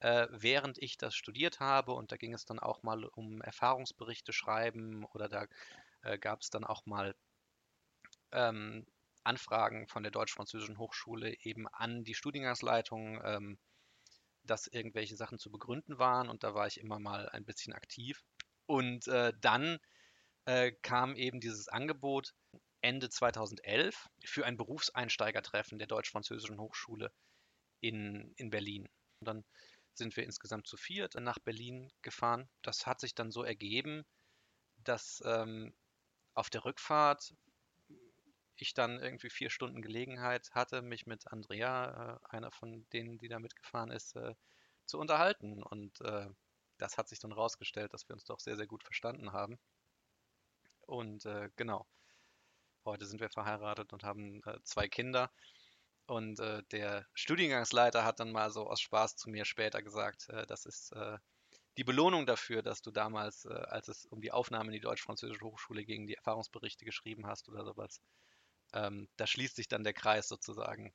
äh, 0.00 0.26
während 0.30 0.78
ich 0.78 0.98
das 0.98 1.14
studiert 1.14 1.60
habe 1.60 1.92
und 1.92 2.12
da 2.12 2.16
ging 2.16 2.34
es 2.34 2.44
dann 2.44 2.58
auch 2.58 2.82
mal 2.82 3.04
um 3.04 3.40
Erfahrungsberichte 3.40 4.32
schreiben 4.32 5.04
oder 5.06 5.28
da 5.28 5.46
äh, 6.02 6.18
gab 6.18 6.42
es 6.42 6.50
dann 6.50 6.64
auch 6.64 6.84
mal 6.86 7.14
ähm, 8.32 8.86
Anfragen 9.22 9.88
von 9.88 10.02
der 10.02 10.12
Deutsch-Französischen 10.12 10.78
Hochschule 10.78 11.34
eben 11.42 11.66
an 11.68 12.04
die 12.04 12.14
Studiengangsleitung. 12.14 13.22
Ähm, 13.24 13.58
dass 14.44 14.66
irgendwelche 14.66 15.16
Sachen 15.16 15.38
zu 15.38 15.50
begründen 15.50 15.98
waren 15.98 16.28
und 16.28 16.44
da 16.44 16.54
war 16.54 16.66
ich 16.66 16.80
immer 16.80 16.98
mal 16.98 17.28
ein 17.30 17.44
bisschen 17.44 17.72
aktiv. 17.72 18.22
Und 18.66 19.08
äh, 19.08 19.32
dann 19.40 19.78
äh, 20.46 20.72
kam 20.82 21.16
eben 21.16 21.40
dieses 21.40 21.68
Angebot 21.68 22.34
Ende 22.80 23.08
2011 23.08 24.08
für 24.24 24.44
ein 24.44 24.56
Berufseinsteigertreffen 24.56 25.78
der 25.78 25.88
Deutsch-Französischen 25.88 26.60
Hochschule 26.60 27.10
in, 27.80 28.32
in 28.36 28.50
Berlin. 28.50 28.88
Und 29.20 29.28
dann 29.28 29.44
sind 29.94 30.16
wir 30.16 30.24
insgesamt 30.24 30.66
zu 30.66 30.76
viert 30.76 31.14
nach 31.14 31.38
Berlin 31.38 31.90
gefahren. 32.02 32.48
Das 32.62 32.86
hat 32.86 33.00
sich 33.00 33.14
dann 33.14 33.30
so 33.30 33.42
ergeben, 33.42 34.04
dass 34.76 35.22
ähm, 35.24 35.74
auf 36.34 36.50
der 36.50 36.64
Rückfahrt 36.64 37.32
ich 38.56 38.74
dann 38.74 39.00
irgendwie 39.00 39.30
vier 39.30 39.50
Stunden 39.50 39.82
Gelegenheit 39.82 40.50
hatte, 40.52 40.82
mich 40.82 41.06
mit 41.06 41.26
Andrea, 41.28 42.20
äh, 42.22 42.36
einer 42.36 42.50
von 42.50 42.86
denen, 42.92 43.18
die 43.18 43.28
da 43.28 43.38
mitgefahren 43.38 43.90
ist, 43.90 44.16
äh, 44.16 44.34
zu 44.86 44.98
unterhalten. 44.98 45.62
Und 45.62 46.00
äh, 46.02 46.28
das 46.78 46.98
hat 46.98 47.08
sich 47.08 47.18
dann 47.18 47.32
rausgestellt, 47.32 47.92
dass 47.92 48.08
wir 48.08 48.14
uns 48.14 48.24
doch 48.24 48.40
sehr, 48.40 48.56
sehr 48.56 48.66
gut 48.66 48.84
verstanden 48.84 49.32
haben. 49.32 49.58
Und 50.82 51.24
äh, 51.26 51.50
genau, 51.56 51.86
heute 52.84 53.06
sind 53.06 53.20
wir 53.20 53.30
verheiratet 53.30 53.92
und 53.92 54.04
haben 54.04 54.42
äh, 54.44 54.58
zwei 54.62 54.88
Kinder. 54.88 55.32
Und 56.06 56.38
äh, 56.38 56.62
der 56.70 57.06
Studiengangsleiter 57.14 58.04
hat 58.04 58.20
dann 58.20 58.30
mal 58.30 58.50
so 58.50 58.68
aus 58.68 58.80
Spaß 58.80 59.16
zu 59.16 59.30
mir 59.30 59.44
später 59.44 59.82
gesagt, 59.82 60.28
das 60.48 60.66
ist 60.66 60.94
die 61.78 61.84
Belohnung 61.84 62.26
dafür, 62.26 62.62
dass 62.62 62.82
du 62.82 62.90
damals, 62.90 63.46
als 63.46 63.88
es 63.88 64.04
um 64.04 64.20
die 64.20 64.30
Aufnahme 64.30 64.66
in 64.66 64.72
die 64.72 64.80
Deutsch-Französische 64.80 65.44
Hochschule 65.44 65.84
ging, 65.84 66.06
die 66.06 66.14
Erfahrungsberichte 66.14 66.84
geschrieben 66.84 67.26
hast 67.26 67.48
oder 67.48 67.64
sowas. 67.64 68.02
Ähm, 68.74 69.08
da 69.16 69.26
schließt 69.26 69.56
sich 69.56 69.68
dann 69.68 69.84
der 69.84 69.94
Kreis 69.94 70.28
sozusagen. 70.28 70.92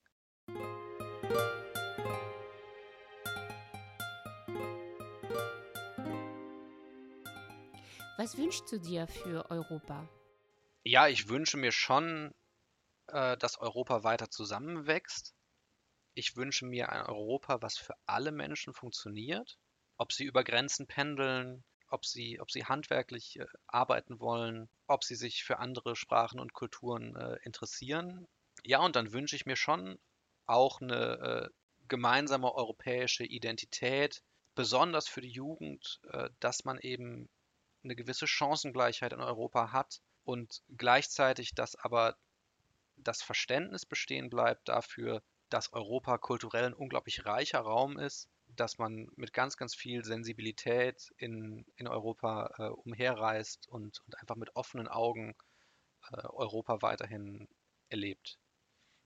Was 8.17 8.37
wünschst 8.37 8.69
du 8.69 8.79
dir 8.79 9.07
für 9.07 9.49
Europa? 9.49 10.09
Ja, 10.83 11.07
ich 11.07 11.29
wünsche 11.29 11.55
mir 11.55 11.71
schon, 11.71 12.35
äh, 13.07 13.37
dass 13.37 13.57
Europa 13.57 14.03
weiter 14.03 14.29
zusammenwächst. 14.29 15.33
Ich 16.15 16.35
wünsche 16.35 16.65
mir 16.65 16.89
ein 16.89 17.03
Europa, 17.03 17.61
was 17.61 17.77
für 17.77 17.95
alle 18.05 18.33
Menschen 18.33 18.73
funktioniert, 18.73 19.57
ob 19.97 20.11
sie 20.11 20.25
über 20.25 20.43
Grenzen 20.43 20.85
pendeln, 20.85 21.63
ob 21.89 22.05
sie, 22.05 22.39
ob 22.39 22.51
sie 22.51 22.65
handwerklich 22.65 23.39
äh, 23.39 23.45
arbeiten 23.67 24.19
wollen, 24.19 24.69
ob 24.87 25.03
sie 25.03 25.15
sich 25.15 25.43
für 25.43 25.59
andere 25.59 25.95
Sprachen 25.95 26.39
und 26.39 26.53
Kulturen 26.53 27.15
äh, 27.15 27.37
interessieren. 27.43 28.27
Ja, 28.63 28.79
und 28.79 28.95
dann 28.95 29.13
wünsche 29.13 29.35
ich 29.35 29.45
mir 29.45 29.55
schon 29.55 29.99
auch 30.45 30.81
eine 30.81 31.49
äh, 31.49 31.49
gemeinsame 31.87 32.53
europäische 32.53 33.25
Identität, 33.25 34.21
besonders 34.55 35.07
für 35.07 35.21
die 35.21 35.31
Jugend, 35.31 35.99
äh, 36.11 36.29
dass 36.39 36.65
man 36.65 36.79
eben 36.79 37.29
eine 37.83 37.95
gewisse 37.95 38.27
Chancengleichheit 38.27 39.13
in 39.13 39.21
Europa 39.21 39.71
hat 39.71 40.01
und 40.23 40.61
gleichzeitig, 40.69 41.55
dass 41.55 41.75
aber 41.75 42.17
das 42.97 43.21
Verständnis 43.21 43.85
bestehen 43.85 44.29
bleibt 44.29 44.67
dafür, 44.67 45.23
dass 45.49 45.73
Europa 45.73 46.17
kulturell 46.17 46.65
ein 46.65 46.73
unglaublich 46.73 47.25
reicher 47.25 47.59
Raum 47.59 47.97
ist, 47.97 48.29
dass 48.59 48.77
man 48.77 49.07
mit 49.15 49.33
ganz, 49.33 49.57
ganz 49.57 49.75
viel 49.75 50.03
Sensibilität 50.03 51.11
in, 51.17 51.65
in 51.75 51.87
Europa 51.87 52.53
äh, 52.57 52.69
umherreist 52.69 53.67
und, 53.67 54.01
und 54.05 54.19
einfach 54.19 54.35
mit 54.35 54.55
offenen 54.55 54.87
Augen 54.87 55.35
äh, 56.11 56.27
Europa 56.27 56.81
weiterhin 56.81 57.47
erlebt. 57.89 58.37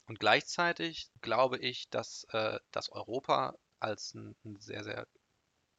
Und 0.07 0.19
gleichzeitig 0.19 1.09
glaube 1.21 1.57
ich, 1.59 1.89
dass, 1.89 2.25
äh, 2.31 2.59
dass 2.71 2.91
Europa 2.91 3.55
als 3.79 4.13
ein, 4.13 4.35
ein 4.43 4.59
sehr, 4.59 4.83
sehr 4.83 5.07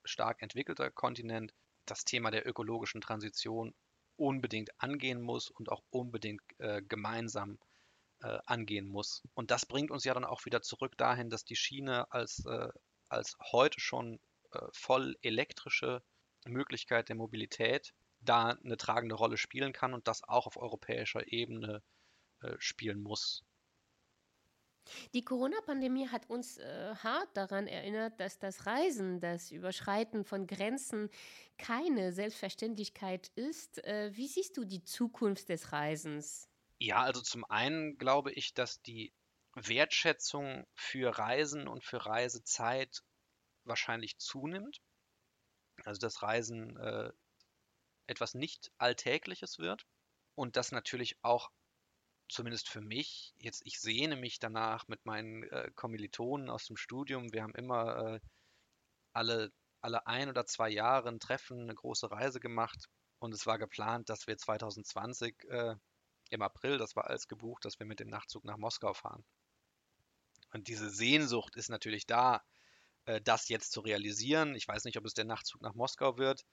stark 0.04 0.42
entwickelter 0.42 0.90
Kontinent 0.90 1.52
das 1.86 2.04
Thema 2.04 2.30
der 2.30 2.46
ökologischen 2.46 3.00
Transition 3.00 3.74
unbedingt 4.16 4.70
angehen 4.80 5.20
muss 5.20 5.50
und 5.50 5.70
auch 5.70 5.82
unbedingt 5.90 6.42
äh, 6.58 6.82
gemeinsam 6.82 7.58
äh, 8.22 8.38
angehen 8.46 8.88
muss. 8.88 9.22
Und 9.34 9.50
das 9.50 9.66
bringt 9.66 9.90
uns 9.90 10.04
ja 10.04 10.14
dann 10.14 10.24
auch 10.24 10.44
wieder 10.44 10.62
zurück 10.62 10.96
dahin, 10.96 11.30
dass 11.30 11.44
die 11.44 11.56
Schiene 11.56 12.10
als, 12.12 12.44
äh, 12.46 12.68
als 13.14 13.36
heute 13.52 13.80
schon 13.80 14.20
äh, 14.52 14.58
voll 14.72 15.16
elektrische 15.22 16.02
Möglichkeit 16.46 17.08
der 17.08 17.16
Mobilität 17.16 17.94
da 18.20 18.50
eine 18.50 18.76
tragende 18.76 19.14
Rolle 19.14 19.36
spielen 19.36 19.72
kann 19.72 19.94
und 19.94 20.08
das 20.08 20.22
auch 20.24 20.46
auf 20.46 20.56
europäischer 20.56 21.30
Ebene 21.30 21.82
äh, 22.40 22.54
spielen 22.58 23.00
muss. 23.00 23.44
Die 25.14 25.24
Corona-Pandemie 25.24 26.08
hat 26.08 26.28
uns 26.28 26.58
äh, 26.58 26.94
hart 26.96 27.34
daran 27.36 27.66
erinnert, 27.66 28.20
dass 28.20 28.38
das 28.38 28.66
Reisen, 28.66 29.20
das 29.20 29.50
Überschreiten 29.50 30.24
von 30.24 30.46
Grenzen 30.46 31.08
keine 31.56 32.12
Selbstverständlichkeit 32.12 33.28
ist. 33.34 33.82
Äh, 33.84 34.10
wie 34.14 34.28
siehst 34.28 34.56
du 34.56 34.64
die 34.64 34.84
Zukunft 34.84 35.48
des 35.48 35.72
Reisens? 35.72 36.48
Ja, 36.78 37.02
also 37.02 37.22
zum 37.22 37.44
einen 37.46 37.96
glaube 37.96 38.32
ich, 38.32 38.52
dass 38.52 38.82
die 38.82 39.12
Wertschätzung 39.54 40.66
für 40.74 41.16
Reisen 41.16 41.68
und 41.68 41.84
für 41.84 42.04
Reisezeit 42.04 43.02
wahrscheinlich 43.64 44.18
zunimmt. 44.18 44.80
Also 45.84 45.98
dass 45.98 46.22
Reisen 46.22 46.76
äh, 46.76 47.12
etwas 48.06 48.34
nicht 48.34 48.70
Alltägliches 48.78 49.58
wird 49.58 49.86
und 50.34 50.56
dass 50.56 50.72
natürlich 50.72 51.16
auch 51.22 51.50
zumindest 52.28 52.68
für 52.68 52.80
mich, 52.80 53.34
jetzt 53.38 53.62
ich 53.64 53.80
sehne 53.80 54.16
mich 54.16 54.38
danach 54.38 54.88
mit 54.88 55.04
meinen 55.04 55.44
äh, 55.44 55.70
Kommilitonen 55.74 56.50
aus 56.50 56.66
dem 56.66 56.76
Studium. 56.76 57.32
Wir 57.32 57.42
haben 57.42 57.54
immer 57.54 58.14
äh, 58.14 58.20
alle, 59.12 59.52
alle 59.80 60.06
ein 60.06 60.28
oder 60.28 60.46
zwei 60.46 60.70
Jahre 60.70 61.08
ein 61.08 61.20
Treffen, 61.20 61.62
eine 61.62 61.74
große 61.74 62.10
Reise 62.10 62.40
gemacht. 62.40 62.88
Und 63.18 63.32
es 63.32 63.46
war 63.46 63.58
geplant, 63.58 64.08
dass 64.08 64.26
wir 64.26 64.36
2020 64.36 65.44
äh, 65.48 65.76
im 66.30 66.42
April, 66.42 66.78
das 66.78 66.96
war 66.96 67.06
alles 67.06 67.28
gebucht, 67.28 67.64
dass 67.64 67.78
wir 67.78 67.86
mit 67.86 68.00
dem 68.00 68.08
Nachtzug 68.08 68.44
nach 68.44 68.56
Moskau 68.56 68.94
fahren. 68.94 69.24
Und 70.54 70.68
diese 70.68 70.88
Sehnsucht 70.88 71.56
ist 71.56 71.68
natürlich 71.68 72.06
da, 72.06 72.40
äh, 73.06 73.20
das 73.20 73.48
jetzt 73.48 73.72
zu 73.72 73.80
realisieren. 73.80 74.54
Ich 74.54 74.68
weiß 74.68 74.84
nicht, 74.84 74.96
ob 74.96 75.04
es 75.04 75.12
der 75.12 75.24
Nachtzug 75.24 75.60
nach 75.60 75.74
Moskau 75.74 76.16
wird. 76.16 76.46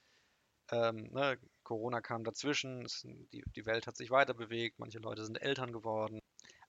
Ähm, 0.72 1.10
ne, 1.12 1.38
Corona 1.64 2.02
kam 2.02 2.24
dazwischen, 2.24 2.84
es, 2.84 3.02
die, 3.32 3.44
die 3.56 3.66
Welt 3.68 3.86
hat 3.86 3.96
sich 3.96 4.10
weiter 4.10 4.34
bewegt, 4.34 4.80
manche 4.80 4.98
Leute 4.98 5.24
sind 5.24 5.40
Eltern 5.40 5.72
geworden. 5.72 6.20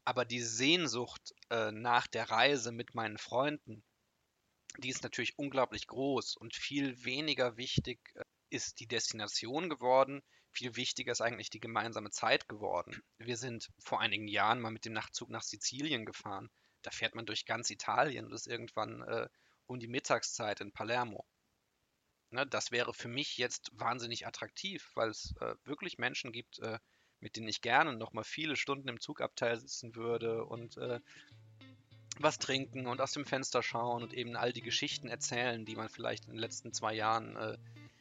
Aber 0.04 0.26
die 0.26 0.42
Sehnsucht 0.42 1.32
äh, 1.48 1.72
nach 1.72 2.06
der 2.06 2.28
Reise 2.30 2.70
mit 2.70 2.94
meinen 2.94 3.16
Freunden, 3.16 3.82
die 4.78 4.90
ist 4.90 5.02
natürlich 5.02 5.38
unglaublich 5.38 5.86
groß 5.86 6.36
und 6.36 6.54
viel 6.54 7.02
weniger 7.04 7.56
wichtig 7.56 7.98
äh, 8.14 8.24
ist 8.50 8.80
die 8.80 8.86
Destination 8.86 9.70
geworden. 9.70 10.22
Viel 10.50 10.76
wichtiger 10.76 11.12
ist 11.12 11.22
eigentlich 11.22 11.48
die 11.48 11.60
gemeinsame 11.60 12.10
Zeit 12.10 12.46
geworden. 12.46 13.00
Wir 13.16 13.38
sind 13.38 13.70
vor 13.78 14.00
einigen 14.00 14.28
Jahren 14.28 14.60
mal 14.60 14.70
mit 14.70 14.84
dem 14.84 14.92
Nachtzug 14.92 15.30
nach 15.30 15.42
Sizilien 15.42 16.04
gefahren. 16.04 16.50
Da 16.82 16.90
fährt 16.90 17.14
man 17.14 17.26
durch 17.26 17.46
ganz 17.46 17.70
Italien 17.70 18.26
und 18.26 18.32
ist 18.32 18.46
irgendwann 18.46 19.02
äh, 19.02 19.28
um 19.66 19.78
die 19.80 19.88
Mittagszeit 19.88 20.60
in 20.60 20.72
Palermo. 20.72 21.24
Ne, 22.30 22.46
das 22.46 22.70
wäre 22.70 22.94
für 22.94 23.08
mich 23.08 23.36
jetzt 23.36 23.70
wahnsinnig 23.74 24.26
attraktiv, 24.26 24.90
weil 24.94 25.10
es 25.10 25.34
äh, 25.40 25.54
wirklich 25.64 25.98
Menschen 25.98 26.32
gibt, 26.32 26.58
äh, 26.60 26.78
mit 27.20 27.36
denen 27.36 27.48
ich 27.48 27.60
gerne 27.60 27.94
noch 27.94 28.12
mal 28.12 28.24
viele 28.24 28.56
Stunden 28.56 28.88
im 28.88 29.00
Zugabteil 29.00 29.58
sitzen 29.58 29.94
würde 29.94 30.44
und 30.44 30.76
äh, 30.78 30.98
was 32.18 32.38
trinken 32.38 32.86
und 32.86 33.00
aus 33.00 33.12
dem 33.12 33.24
Fenster 33.24 33.62
schauen 33.62 34.02
und 34.02 34.14
eben 34.14 34.36
all 34.36 34.52
die 34.52 34.62
Geschichten 34.62 35.08
erzählen, 35.08 35.64
die 35.64 35.76
man 35.76 35.88
vielleicht 35.88 36.24
in 36.24 36.32
den 36.32 36.38
letzten 36.38 36.72
zwei 36.72 36.94
Jahren 36.94 37.36
äh, 37.36 37.58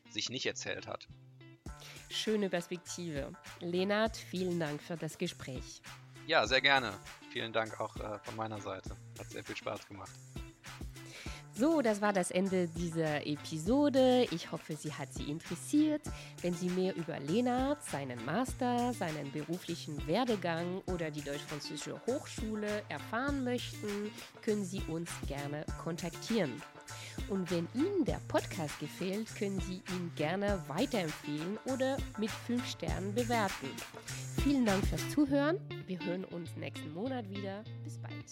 sich 0.10 0.30
nicht 0.30 0.46
erzählt 0.46 0.88
hat. 0.88 1.08
Schöne 2.10 2.50
Perspektive. 2.50 3.34
Lenard, 3.60 4.17
vielen 4.17 4.60
Dank 4.60 4.82
für 4.82 4.98
das 4.98 5.17
Gespräch. 5.17 5.82
Ja, 6.28 6.46
sehr 6.46 6.62
gerne. 6.62 6.98
Vielen 7.32 7.54
Dank 7.54 7.80
auch 7.80 7.96
äh, 7.96 8.20
von 8.24 8.36
meiner 8.36 8.60
Seite. 8.60 8.91
Hat 9.17 9.30
sehr 9.30 9.44
viel 9.44 9.56
Spaß 9.56 9.88
gemacht. 9.88 10.12
So, 11.54 11.82
das 11.82 12.02
war 12.02 12.12
das 12.12 12.32
Ende 12.32 12.67
dieser 12.67 13.26
Episode. 13.26 14.26
Ich 14.32 14.52
hoffe, 14.52 14.76
sie 14.76 14.94
hat 14.94 15.13
Sie 15.13 15.30
interessiert. 15.30 16.02
Wenn 16.41 16.54
Sie 16.54 16.70
mehr 16.70 16.96
über 16.96 17.20
Lenart, 17.20 17.84
seinen 17.84 18.24
Master, 18.26 18.94
seinen 18.94 19.32
beruflichen 19.32 20.06
Werdegang 20.08 20.82
oder 20.88 21.12
die 21.12 21.22
Deutsch-Französische 21.22 22.02
Hochschule 22.08 22.84
erfahren 22.89 23.44
möchten, 23.44 24.12
können 24.41 24.65
Sie 24.65 24.82
uns 24.88 25.10
gerne 25.28 25.65
kontaktieren. 25.82 26.62
Und 27.32 27.50
wenn 27.50 27.65
Ihnen 27.74 28.04
der 28.04 28.20
Podcast 28.28 28.78
gefällt, 28.82 29.34
können 29.38 29.62
Sie 29.62 29.82
ihn 29.96 30.12
gerne 30.17 30.62
weiterempfehlen 30.67 31.58
oder 31.63 31.96
mit 32.17 32.30
5 32.30 32.67
Sternen 32.67 33.15
bewerten. 33.15 33.70
Vielen 34.44 34.65
Dank 34.65 34.86
fürs 34.86 35.10
Zuhören. 35.12 35.58
Wir 35.88 35.98
hören 36.06 36.26
uns 36.26 36.54
nächsten 36.58 36.94
Monat 36.94 37.30
wieder. 37.30 37.63
Bis 37.86 37.98
bald. 38.00 38.26